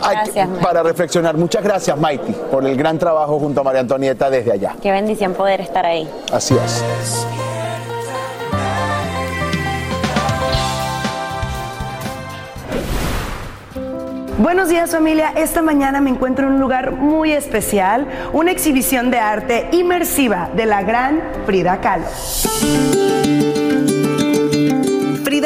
[0.00, 1.36] Gracias, para reflexionar.
[1.36, 4.76] Muchas gracias, Mighty, por el gran trabajo junto a María Antonieta desde allá.
[4.80, 6.08] Qué bendición poder estar ahí.
[6.32, 7.49] Así es.
[14.40, 19.18] Buenos días familia, esta mañana me encuentro en un lugar muy especial, una exhibición de
[19.18, 22.06] arte inmersiva de la gran Frida Kahlo.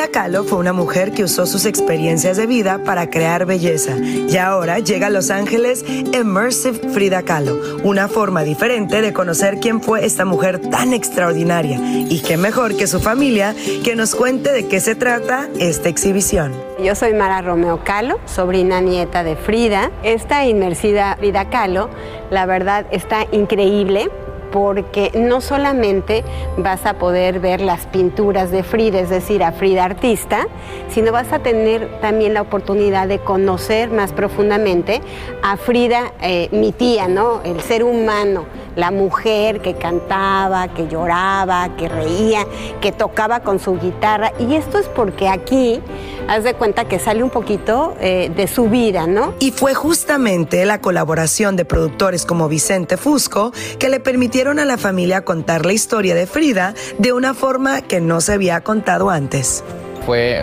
[0.04, 4.36] Frida Kahlo fue una mujer que usó sus experiencias de vida para crear belleza y
[4.36, 10.04] ahora llega a Los Ángeles Immersive Frida Kahlo, una forma diferente de conocer quién fue
[10.04, 14.78] esta mujer tan extraordinaria y qué mejor que su familia que nos cuente de qué
[14.78, 16.52] se trata esta exhibición.
[16.78, 19.90] Yo soy Mara Romeo Calo, sobrina nieta de Frida.
[20.02, 21.88] Esta inmersiva Frida Kahlo,
[22.30, 24.10] la verdad, está increíble
[24.54, 26.22] porque no solamente
[26.56, 30.46] vas a poder ver las pinturas de Frida, es decir, a Frida artista,
[30.90, 35.00] sino vas a tener también la oportunidad de conocer más profundamente
[35.42, 37.42] a Frida, eh, mi tía, ¿no?
[37.42, 38.44] El ser humano,
[38.76, 42.46] la mujer que cantaba, que lloraba, que reía,
[42.80, 44.32] que tocaba con su guitarra.
[44.38, 45.80] Y esto es porque aquí,
[46.28, 49.34] haz de cuenta que sale un poquito eh, de su vida, ¿no?
[49.38, 54.78] Y fue justamente la colaboración de productores como Vicente Fusco que le permitieron a la
[54.78, 59.64] familia contar la historia de Frida de una forma que no se había contado antes.
[60.06, 60.42] Fue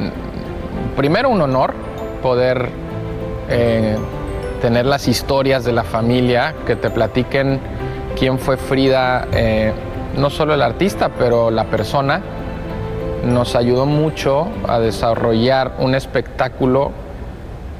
[0.96, 1.74] primero un honor
[2.22, 2.70] poder
[3.50, 3.98] eh,
[4.62, 7.60] tener las historias de la familia, que te platiquen
[8.22, 9.74] quién fue Frida, eh,
[10.16, 12.22] no solo el artista, pero la persona.
[13.26, 16.92] Nos ayudó mucho a desarrollar un espectáculo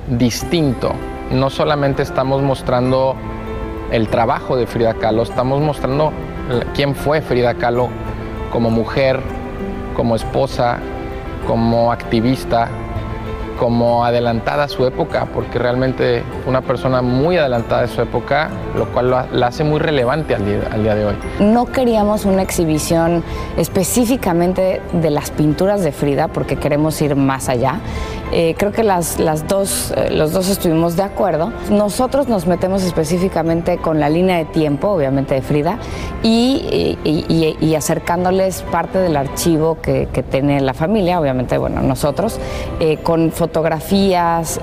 [0.08, 0.94] distinto.
[1.30, 3.16] No solamente estamos mostrando
[3.92, 6.12] el trabajo de Frida Kahlo, estamos mostrando
[6.74, 7.90] quién fue Frida Kahlo
[8.52, 9.20] como mujer,
[9.96, 10.80] como esposa,
[11.46, 12.68] como activista,
[13.66, 18.88] como adelantada a su época, porque realmente una persona muy adelantada de su época, lo
[18.88, 21.16] cual la hace muy relevante al día, al día de hoy.
[21.40, 23.24] No queríamos una exhibición
[23.58, 27.76] específicamente de las pinturas de Frida porque queremos ir más allá.
[28.34, 31.52] Eh, creo que las, las dos, eh, los dos estuvimos de acuerdo.
[31.70, 35.78] Nosotros nos metemos específicamente con la línea de tiempo, obviamente de Frida,
[36.24, 41.82] y, y- y- y acercándoles parte del archivo que, que tiene la familia, obviamente, bueno,
[41.82, 42.40] nosotros,
[42.80, 43.51] eh, con fotografías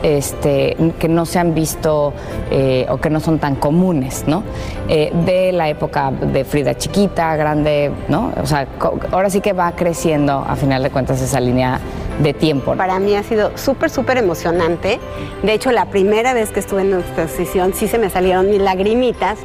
[0.02, 2.12] este, que no se han visto
[2.50, 4.42] eh, o que no son tan comunes, ¿no?
[4.88, 8.32] Eh, de la época de Frida chiquita, grande, ¿no?
[8.42, 8.66] O sea,
[9.12, 11.80] ahora sí que va creciendo, a final de cuentas, esa línea
[12.22, 12.74] de tiempo.
[12.74, 14.98] Para mí ha sido súper, súper emocionante.
[15.42, 18.60] De hecho, la primera vez que estuve en nuestra exposición sí se me salieron mis
[18.60, 19.38] lagrimitas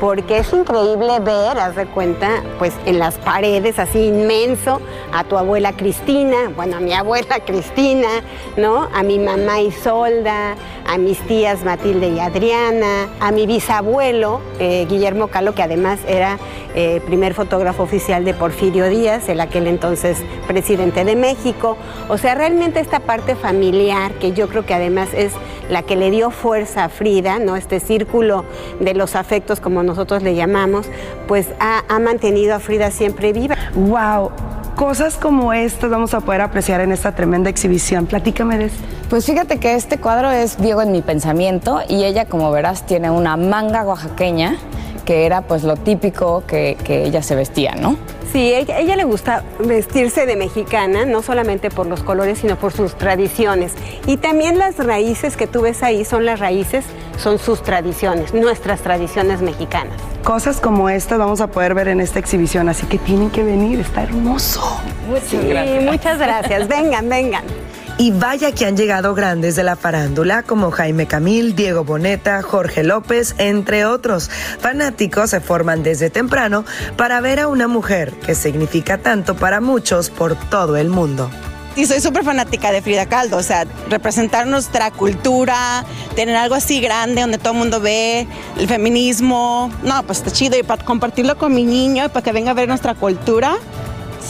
[0.00, 4.80] porque es increíble ver, haz de cuenta, pues en las paredes así inmenso,
[5.12, 8.08] a tu abuela Cristina, bueno, a mi abuela Cristina,
[8.56, 8.88] ¿no?
[8.94, 10.54] A mi mamá Isolda,
[10.86, 16.38] a mis tías Matilde y Adriana, a mi bisabuelo eh, Guillermo Calo, que además era
[16.74, 21.76] eh, primer fotógrafo oficial de Porfirio Díaz, el aquel entonces presidente de México.
[22.08, 25.32] O sea, realmente esta parte familiar, que yo creo que además es
[25.68, 27.56] la que le dio fuerza a Frida, ¿no?
[27.56, 28.44] Este círculo
[28.80, 30.86] de los afectos, como nosotros le llamamos,
[31.26, 33.56] pues ha, ha mantenido a Frida siempre viva.
[33.74, 34.30] ¡Wow!
[34.76, 38.06] Cosas como estas vamos a poder apreciar en esta tremenda exhibición.
[38.06, 38.78] Platícame de esto.
[39.10, 43.10] Pues fíjate que este cuadro es Diego en mi pensamiento y ella, como verás, tiene
[43.10, 44.56] una manga oaxaqueña
[45.08, 47.96] que era pues lo típico que, que ella se vestía, ¿no?
[48.30, 52.74] Sí, ella, ella le gusta vestirse de mexicana, no solamente por los colores, sino por
[52.74, 53.72] sus tradiciones.
[54.06, 56.84] Y también las raíces que tú ves ahí son las raíces,
[57.16, 59.94] son sus tradiciones, nuestras tradiciones mexicanas.
[60.24, 63.80] Cosas como estas vamos a poder ver en esta exhibición, así que tienen que venir,
[63.80, 64.78] está hermoso.
[65.26, 65.38] sí,
[65.90, 66.68] muchas gracias.
[66.68, 67.44] Vengan, vengan.
[68.00, 72.84] Y vaya que han llegado grandes de la farándula como Jaime Camil, Diego Boneta, Jorge
[72.84, 74.30] López, entre otros.
[74.60, 76.64] Fanáticos se forman desde temprano
[76.96, 81.28] para ver a una mujer que significa tanto para muchos por todo el mundo.
[81.74, 85.84] Y soy súper fanática de Frida Kahlo, o sea, representar nuestra cultura,
[86.14, 88.28] tener algo así grande donde todo el mundo ve
[88.58, 89.72] el feminismo.
[89.82, 92.54] No, pues está chido y para compartirlo con mi niño y para que venga a
[92.54, 93.58] ver nuestra cultura,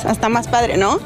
[0.08, 0.98] está más padre, ¿no?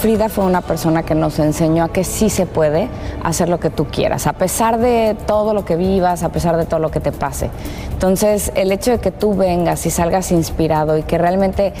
[0.00, 2.88] Frida fue una persona que nos enseñó a que sí se puede
[3.22, 6.64] hacer lo que tú quieras, a pesar de todo lo que vivas, a pesar de
[6.64, 7.50] todo lo que te pase.
[7.92, 11.72] Entonces, el hecho de que tú vengas y salgas inspirado y que realmente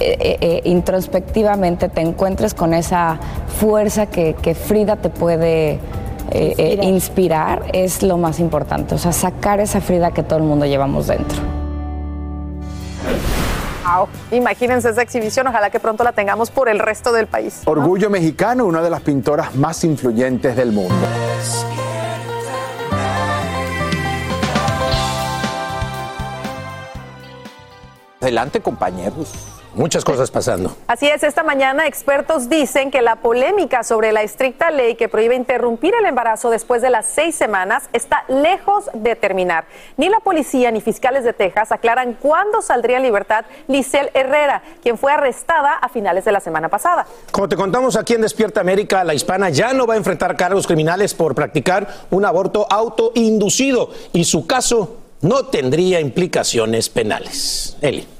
[0.00, 3.18] eh, eh, introspectivamente te encuentres con esa
[3.58, 5.80] fuerza que, que Frida te puede
[6.30, 8.94] eh, inspirar es lo más importante.
[8.94, 11.57] O sea, sacar esa Frida que todo el mundo llevamos dentro.
[13.88, 14.08] Wow.
[14.32, 17.62] Imagínense esa exhibición, ojalá que pronto la tengamos por el resto del país.
[17.64, 20.94] Orgullo mexicano, una de las pintoras más influyentes del mundo.
[28.20, 29.57] Adelante, compañeros.
[29.78, 30.76] Muchas cosas pasando.
[30.88, 35.36] Así es, esta mañana expertos dicen que la polémica sobre la estricta ley que prohíbe
[35.36, 39.66] interrumpir el embarazo después de las seis semanas está lejos de terminar.
[39.96, 44.98] Ni la policía ni fiscales de Texas aclaran cuándo saldría en libertad Lisel Herrera, quien
[44.98, 47.06] fue arrestada a finales de la semana pasada.
[47.30, 50.66] Como te contamos aquí en Despierta América, la hispana ya no va a enfrentar cargos
[50.66, 57.76] criminales por practicar un aborto autoinducido y su caso no tendría implicaciones penales.
[57.80, 58.17] Eli.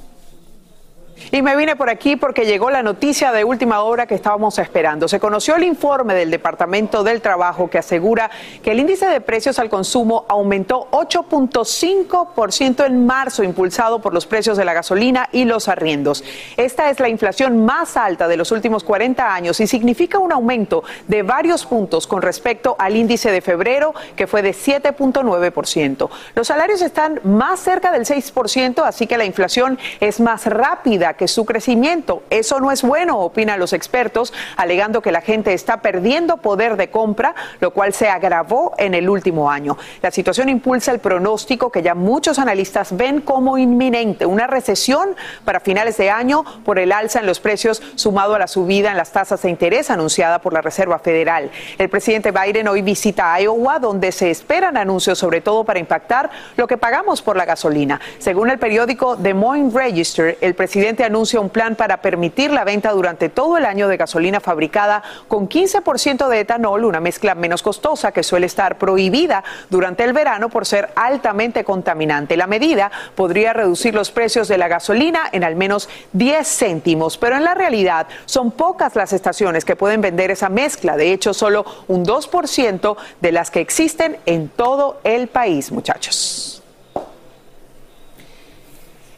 [1.31, 5.09] Y me vine por aquí porque llegó la noticia de última hora que estábamos esperando.
[5.09, 8.31] Se conoció el informe del Departamento del Trabajo que asegura
[8.62, 14.57] que el índice de precios al consumo aumentó 8.5% en marzo, impulsado por los precios
[14.57, 16.24] de la gasolina y los arriendos.
[16.57, 20.83] Esta es la inflación más alta de los últimos 40 años y significa un aumento
[21.09, 26.09] de varios puntos con respecto al índice de febrero, que fue de 7.9%.
[26.35, 31.29] Los salarios están más cerca del 6%, así que la inflación es más rápida que
[31.29, 32.23] su crecimiento.
[32.31, 36.89] Eso no es bueno, opinan los expertos, alegando que la gente está perdiendo poder de
[36.89, 39.77] compra, lo cual se agravó en el último año.
[40.01, 45.61] La situación impulsa el pronóstico que ya muchos analistas ven como inminente, una recesión para
[45.61, 49.12] finales de año por el alza en los precios sumado a la subida en las
[49.12, 51.51] tasas de interés anunciada por la Reserva Federal.
[51.77, 56.66] El presidente Biden hoy visita Iowa, donde se esperan anuncios sobre todo para impactar lo
[56.66, 58.01] que pagamos por la gasolina.
[58.19, 62.93] Según el periódico Des Moines Register, el presidente anuncia un plan para permitir la venta
[62.93, 68.13] durante todo el año de gasolina fabricada con 15% de etanol, una mezcla menos costosa
[68.13, 72.37] que suele estar prohibida durante el verano por ser altamente contaminante.
[72.37, 77.37] La medida podría reducir los precios de la gasolina en al menos 10 céntimos, pero
[77.37, 80.97] en la realidad son pocas las estaciones que pueden vender esa mezcla.
[80.97, 86.58] De hecho, solo un 2% de las que existen en todo el país, muchachos.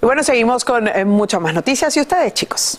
[0.03, 1.97] Y bueno, seguimos con eh, muchas más noticias.
[1.97, 2.79] ¿Y ustedes, chicos?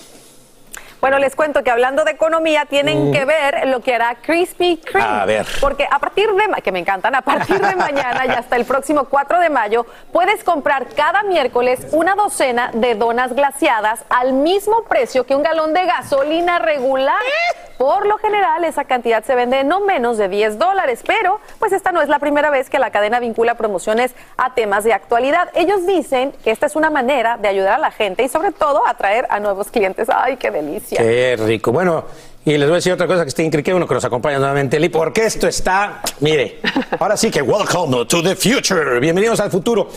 [1.02, 3.12] Bueno, les cuento que hablando de economía tienen Mm.
[3.12, 5.04] que ver lo que hará Krispy Kreme.
[5.08, 5.48] A ver.
[5.60, 9.06] Porque a partir de, que me encantan, a partir de mañana y hasta el próximo
[9.06, 15.26] 4 de mayo, puedes comprar cada miércoles una docena de donas glaciadas al mismo precio
[15.26, 17.18] que un galón de gasolina regular.
[17.80, 21.72] Por lo general, esa cantidad se vende en no menos de 10 dólares, pero pues
[21.72, 25.50] esta no es la primera vez que la cadena vincula promociones a temas de actualidad.
[25.56, 28.86] Ellos dicen que esta es una manera de ayudar a la gente y sobre todo
[28.86, 30.10] atraer a nuevos clientes.
[30.14, 30.91] ¡Ay, qué delicia!
[30.98, 31.72] Qué rico.
[31.72, 32.06] Bueno,
[32.44, 34.78] y les voy a decir otra cosa que está increíble, bueno, que nos acompaña nuevamente,
[34.78, 36.60] Eli, porque esto está, mire,
[37.00, 39.00] ahora sí que welcome to the future.
[39.00, 39.90] Bienvenidos al futuro.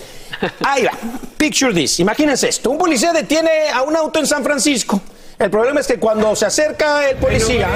[0.65, 0.93] Ahí va.
[1.39, 2.01] Picture this.
[2.01, 2.71] Imagínense esto.
[2.71, 5.01] Un policía detiene a un auto en San Francisco.
[5.39, 7.69] El problema es que cuando se acerca el policía,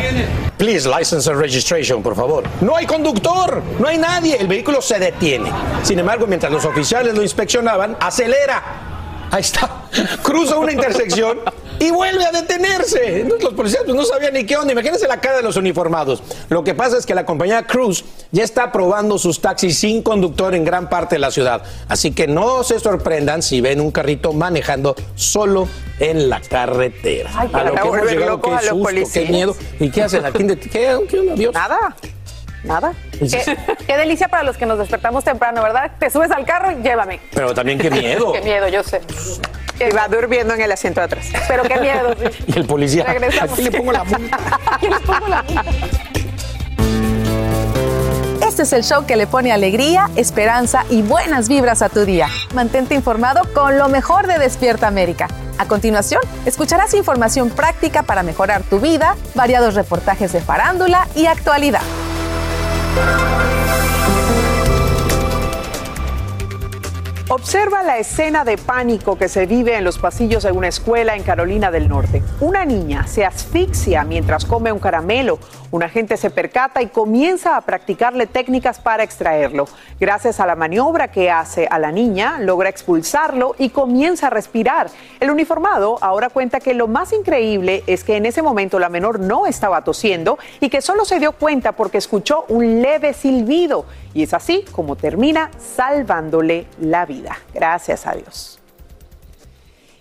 [0.57, 2.45] please license and registration, por favor.
[2.61, 4.37] No hay conductor, no hay nadie.
[4.37, 5.51] El vehículo se detiene.
[5.83, 8.98] Sin embargo, mientras los oficiales lo inspeccionaban, acelera.
[9.31, 9.83] Ahí está.
[10.23, 11.41] Cruza una intersección
[11.79, 13.21] y vuelve a detenerse.
[13.21, 14.73] Entonces, los policías pues, no sabían ni qué onda.
[14.73, 16.23] Imagínense la cara de los uniformados.
[16.49, 20.55] Lo que pasa es que la compañía Cruz ya está probando sus taxis sin conductor
[20.55, 21.63] en gran parte de la ciudad.
[21.89, 25.69] Así que no se sorprendan si ven un carrito manejando solo
[26.01, 27.31] en la carretera.
[27.35, 29.57] Ay, a lo que hemos llegado, qué susto, qué miedo.
[29.81, 30.25] ¿Y qué hacen?
[30.25, 31.53] ¿A quién de- ¿Qué, qué onda, Dios?
[31.55, 31.97] Nada.
[32.65, 32.93] Nada.
[33.13, 33.57] Qué,
[33.87, 35.93] qué delicia para los que nos despertamos temprano, ¿verdad?
[35.99, 37.21] Te subes al carro y llévame.
[37.33, 38.33] Pero también qué miedo.
[38.35, 39.01] qué miedo, yo sé.
[39.81, 41.27] Y va durmiendo en el asiento de atrás.
[41.47, 42.15] Pero qué miedo.
[42.19, 42.45] sí.
[42.55, 43.05] Y el policía.
[43.05, 43.53] Regresamos.
[43.53, 44.39] Aquí le pongo la multa.
[44.73, 45.65] Aquí les pongo la multa.
[48.47, 52.29] Este es el show que le pone alegría, esperanza y buenas vibras a tu día.
[52.55, 55.29] Mantente informado con lo mejor de Despierta América.
[55.59, 61.83] A continuación, escucharás información práctica para mejorar tu vida, variados reportajes de farándula y actualidad.
[67.31, 71.23] Observa la escena de pánico que se vive en los pasillos de una escuela en
[71.23, 72.23] Carolina del Norte.
[72.41, 75.39] Una niña se asfixia mientras come un caramelo.
[75.71, 79.67] Un agente se percata y comienza a practicarle técnicas para extraerlo.
[80.01, 84.89] Gracias a la maniobra que hace a la niña, logra expulsarlo y comienza a respirar.
[85.21, 89.21] El uniformado ahora cuenta que lo más increíble es que en ese momento la menor
[89.21, 93.85] no estaba tosiendo y que solo se dio cuenta porque escuchó un leve silbido.
[94.15, 97.37] Y es así como termina salvándole la vida.
[97.53, 98.58] Gracias a Dios.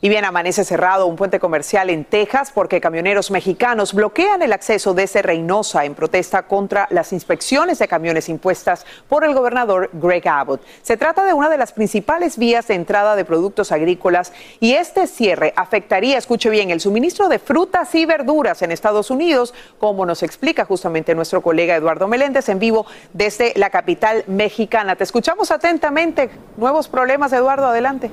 [0.07, 4.93] Y bien, amanece cerrado un puente comercial en Texas porque camioneros mexicanos bloquean el acceso
[4.93, 10.61] desde Reynosa en protesta contra las inspecciones de camiones impuestas por el gobernador Greg Abbott.
[10.81, 14.31] Se trata de una de las principales vías de entrada de productos agrícolas
[14.61, 19.53] y este cierre afectaría, escuche bien, el suministro de frutas y verduras en Estados Unidos,
[19.77, 24.95] como nos explica justamente nuestro colega Eduardo Meléndez en vivo desde la capital mexicana.
[24.95, 26.29] Te escuchamos atentamente.
[26.55, 28.09] Nuevos problemas, Eduardo, adelante.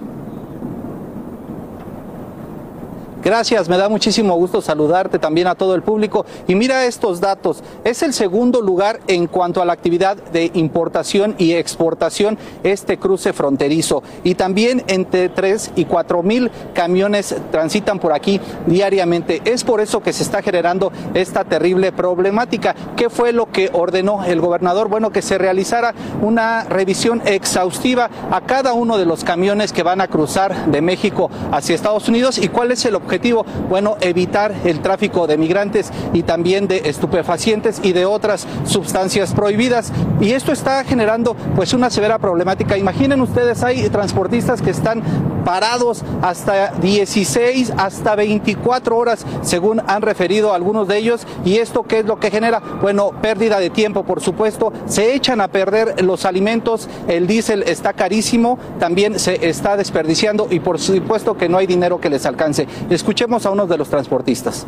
[3.25, 6.27] Gracias, me da muchísimo gusto saludarte también a todo el público.
[6.47, 11.35] Y mira estos datos, es el segundo lugar en cuanto a la actividad de importación
[11.39, 14.03] y exportación este cruce fronterizo.
[14.25, 19.41] Y también entre 3 y 4 mil camiones transitan por aquí diariamente.
[19.47, 22.75] Es por eso que se está generando esta terrible problemática.
[22.95, 24.89] ¿Qué fue lo que ordenó el gobernador?
[24.89, 30.03] Bueno, que se realizara una revisión exhaustiva a cada uno de los camiones que van
[30.03, 33.47] a cruzar de México hacia Estados Unidos y cuál es el objetivo objetivo?
[33.69, 39.93] Bueno, evitar el tráfico de migrantes y también de estupefacientes y de otras sustancias prohibidas.
[40.21, 42.77] Y esto está generando pues una severa problemática.
[42.77, 45.03] Imaginen ustedes, hay transportistas que están
[45.45, 51.27] parados hasta 16, hasta 24 horas, según han referido algunos de ellos.
[51.45, 52.61] ¿Y esto qué es lo que genera?
[52.81, 54.73] Bueno, pérdida de tiempo, por supuesto.
[54.87, 60.61] Se echan a perder los alimentos, el diésel está carísimo, también se está desperdiciando y
[60.61, 62.67] por supuesto que no hay dinero que les alcance.
[63.05, 64.67] Escuchemos a uno de los transportistas.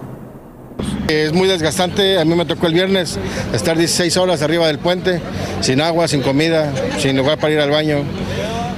[1.09, 3.19] Es muy desgastante, a mí me tocó el viernes
[3.55, 5.23] estar 16 horas arriba del puente,
[5.63, 8.05] sin agua, sin comida, sin lugar para ir al baño.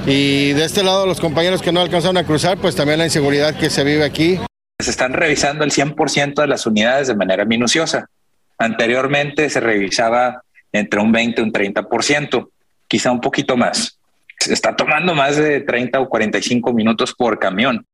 [0.07, 3.53] Y de este lado los compañeros que no alcanzaron a cruzar, pues también la inseguridad
[3.53, 4.39] que se vive aquí.
[4.81, 8.09] Se están revisando el 100% de las unidades de manera minuciosa.
[8.57, 10.41] Anteriormente se revisaba
[10.71, 12.49] entre un 20 y un 30%,
[12.87, 13.99] quizá un poquito más.
[14.39, 17.85] Se está tomando más de 30 o 45 minutos por camión.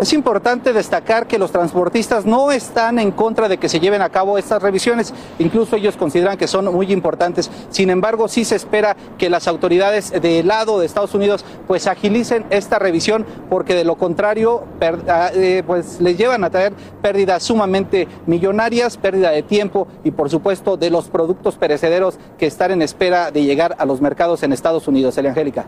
[0.00, 4.08] Es importante destacar que los transportistas no están en contra de que se lleven a
[4.08, 7.50] cabo estas revisiones, incluso ellos consideran que son muy importantes.
[7.68, 12.46] Sin embargo, sí se espera que las autoridades del lado de Estados Unidos pues agilicen
[12.48, 14.64] esta revisión porque de lo contrario
[15.06, 16.72] ah, eh, pues les llevan a traer
[17.02, 22.70] pérdidas sumamente millonarias, pérdida de tiempo y por supuesto de los productos perecederos que están
[22.70, 25.18] en espera de llegar a los mercados en Estados Unidos.
[25.18, 25.66] Elia Angélica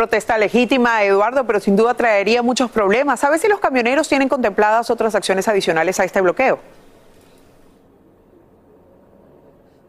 [0.00, 3.20] protesta legítima, Eduardo, pero sin duda traería muchos problemas.
[3.20, 6.58] ¿Sabes si los camioneros tienen contempladas otras acciones adicionales a este bloqueo?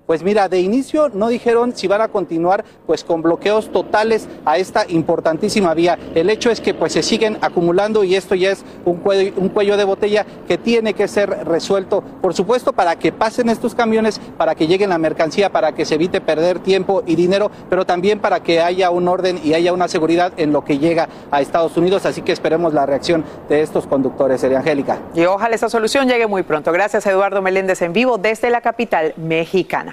[0.06, 4.58] Pues mira, de inicio no dijeron si van a continuar pues con bloqueos totales a
[4.58, 5.97] esta importantísima vía.
[6.16, 9.84] El hecho es que pues se siguen acumulando y esto ya es un cuello, de
[9.84, 14.68] botella que tiene que ser resuelto, por supuesto, para que pasen estos camiones, para que
[14.68, 18.60] lleguen la mercancía, para que se evite perder tiempo y dinero, pero también para que
[18.60, 22.06] haya un orden y haya una seguridad en lo que llega a Estados Unidos.
[22.06, 24.99] Así que esperemos la reacción de estos conductores, Sería Angélica.
[25.14, 26.72] Y ojalá esa solución llegue muy pronto.
[26.72, 29.90] Gracias, Eduardo Meléndez, en vivo desde la capital mexicana.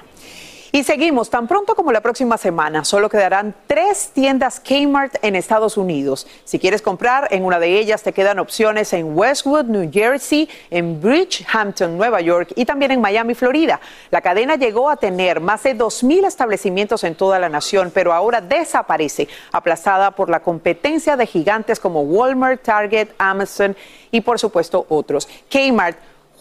[0.70, 5.78] Y seguimos, tan pronto como la próxima semana, solo quedarán tres tiendas Kmart en Estados
[5.78, 6.26] Unidos.
[6.44, 11.01] Si quieres comprar en una de ellas, te quedan opciones en Westwood, New Jersey, en
[11.01, 13.80] Bridgehampton, Nueva York y también en Miami, Florida.
[14.11, 18.42] La cadena llegó a tener más de 2.000 establecimientos en toda la nación, pero ahora
[18.42, 23.74] desaparece, aplazada por la competencia de gigantes como Walmart, Target, Amazon
[24.11, 25.26] y por supuesto otros.
[25.51, 25.96] Kmart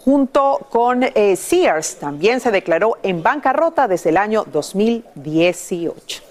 [0.08, 6.24] junto con eh, Sears, también se declaró en bancarrota desde el año 2018.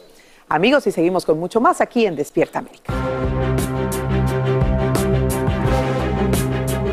[0.49, 2.95] Amigos, y seguimos con mucho más aquí en Despierta América.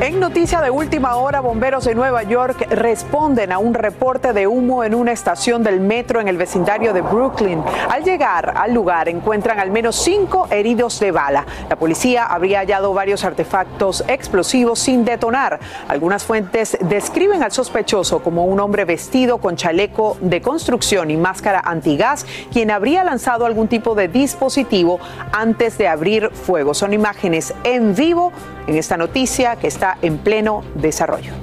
[0.04, 4.84] En noticia de última hora, bomberos de Nueva York responden a un reporte de humo
[4.84, 7.64] en una estación del metro en el vecindario de Brooklyn.
[7.90, 11.46] Al llegar al lugar encuentran al menos cinco heridos de bala.
[11.70, 15.62] La policía habría hallado varios artefactos explosivos sin detonar.
[15.88, 21.62] Algunas fuentes describen al sospechoso como un hombre vestido con chaleco de construcción y máscara
[21.64, 25.00] antigás, quien habría lanzado algún tipo de dispositivo
[25.32, 26.74] antes de abrir fuego.
[26.74, 28.34] Son imágenes en vivo
[28.68, 31.34] en esta noticia que está en pleno desarrollo.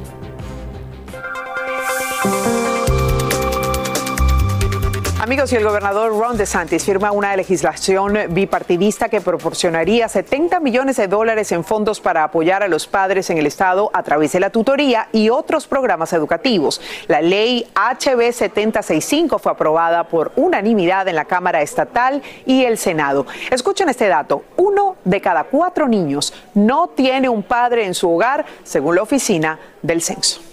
[5.30, 11.06] Amigos, y el gobernador Ron DeSantis firma una legislación bipartidista que proporcionaría 70 millones de
[11.06, 14.50] dólares en fondos para apoyar a los padres en el estado a través de la
[14.50, 16.80] tutoría y otros programas educativos.
[17.06, 23.24] La ley HB 7065 fue aprobada por unanimidad en la Cámara Estatal y el Senado.
[23.52, 28.44] Escuchen este dato, uno de cada cuatro niños no tiene un padre en su hogar,
[28.64, 30.49] según la oficina del censo.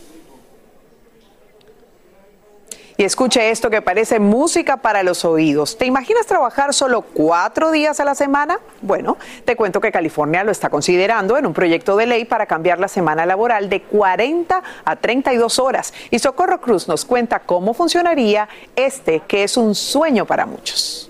[2.99, 5.78] Y escuche esto que parece música para los oídos.
[5.78, 8.60] ¿Te imaginas trabajar solo cuatro días a la semana?
[8.82, 12.80] Bueno, te cuento que California lo está considerando en un proyecto de ley para cambiar
[12.80, 15.94] la semana laboral de 40 a 32 horas.
[16.10, 21.06] Y Socorro Cruz nos cuenta cómo funcionaría este, que es un sueño para muchos.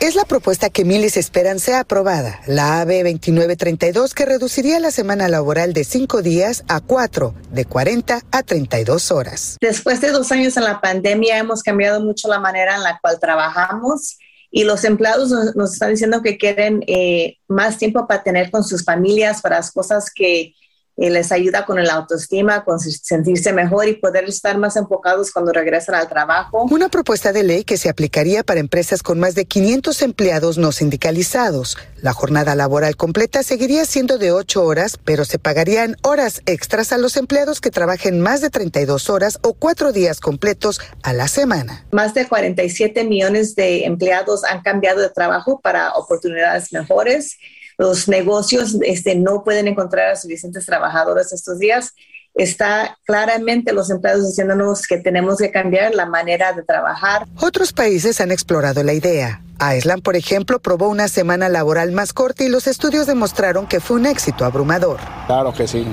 [0.00, 5.28] Es la propuesta que miles esperan sea aprobada, la AB 2932, que reduciría la semana
[5.28, 9.56] laboral de cinco días a cuatro, de 40 a 32 horas.
[9.60, 13.18] Después de dos años en la pandemia, hemos cambiado mucho la manera en la cual
[13.18, 14.18] trabajamos
[14.50, 18.84] y los empleados nos, están diciendo que quieren eh, más tiempo para tener con sus
[18.84, 20.54] familias, para las cosas que
[20.96, 25.52] eh, les ayuda con el autoestima, con sentirse mejor y poder estar más enfocados cuando
[25.52, 26.66] regresan al trabajo.
[26.70, 30.72] Una propuesta de ley que se aplicaría para empresas con más de 500 empleados no
[30.72, 31.76] sindicalizados.
[32.00, 36.98] La jornada laboral completa seguiría siendo de 8 horas, pero se pagarían horas extras a
[36.98, 41.84] los empleados que trabajen más de 32 horas o 4 días completos a la semana.
[41.90, 47.38] Más de 47 millones de empleados han cambiado de trabajo para oportunidades mejores
[47.78, 51.92] los negocios este, no pueden encontrar a suficientes trabajadores estos días.
[52.34, 57.26] Está claramente los empleados diciéndonos que tenemos que cambiar la manera de trabajar.
[57.40, 59.40] Otros países han explorado la idea.
[59.60, 63.96] Iceland, por ejemplo, probó una semana laboral más corta y los estudios demostraron que fue
[63.96, 64.98] un éxito abrumador.
[65.26, 65.86] Claro que sí.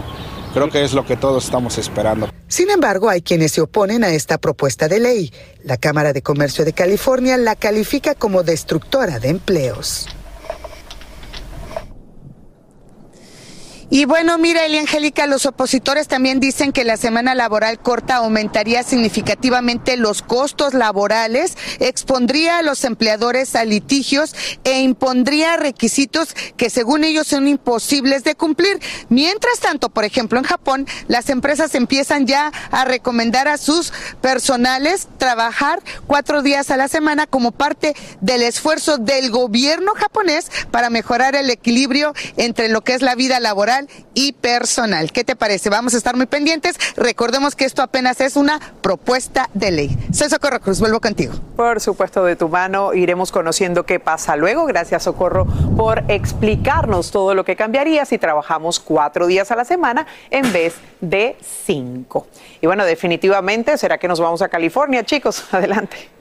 [0.53, 2.29] Creo que es lo que todos estamos esperando.
[2.47, 5.33] Sin embargo, hay quienes se oponen a esta propuesta de ley.
[5.63, 10.07] La Cámara de Comercio de California la califica como destructora de empleos.
[13.93, 18.83] Y bueno, mira, Eli Angélica, los opositores también dicen que la semana laboral corta aumentaría
[18.83, 27.03] significativamente los costos laborales, expondría a los empleadores a litigios e impondría requisitos que según
[27.03, 28.79] ellos son imposibles de cumplir.
[29.09, 33.91] Mientras tanto, por ejemplo, en Japón, las empresas empiezan ya a recomendar a sus
[34.21, 40.89] personales trabajar cuatro días a la semana como parte del esfuerzo del gobierno japonés para
[40.89, 43.80] mejorar el equilibrio entre lo que es la vida laboral
[44.13, 45.11] y personal.
[45.11, 45.69] ¿Qué te parece?
[45.69, 46.77] Vamos a estar muy pendientes.
[46.95, 49.97] Recordemos que esto apenas es una propuesta de ley.
[50.13, 51.33] Soy Socorro Cruz, vuelvo contigo.
[51.55, 54.65] Por supuesto, de tu mano iremos conociendo qué pasa luego.
[54.65, 55.45] Gracias, Socorro,
[55.75, 60.75] por explicarnos todo lo que cambiaría si trabajamos cuatro días a la semana en vez
[60.99, 62.27] de cinco.
[62.61, 65.43] Y bueno, definitivamente, ¿será que nos vamos a California, chicos?
[65.51, 66.20] Adelante.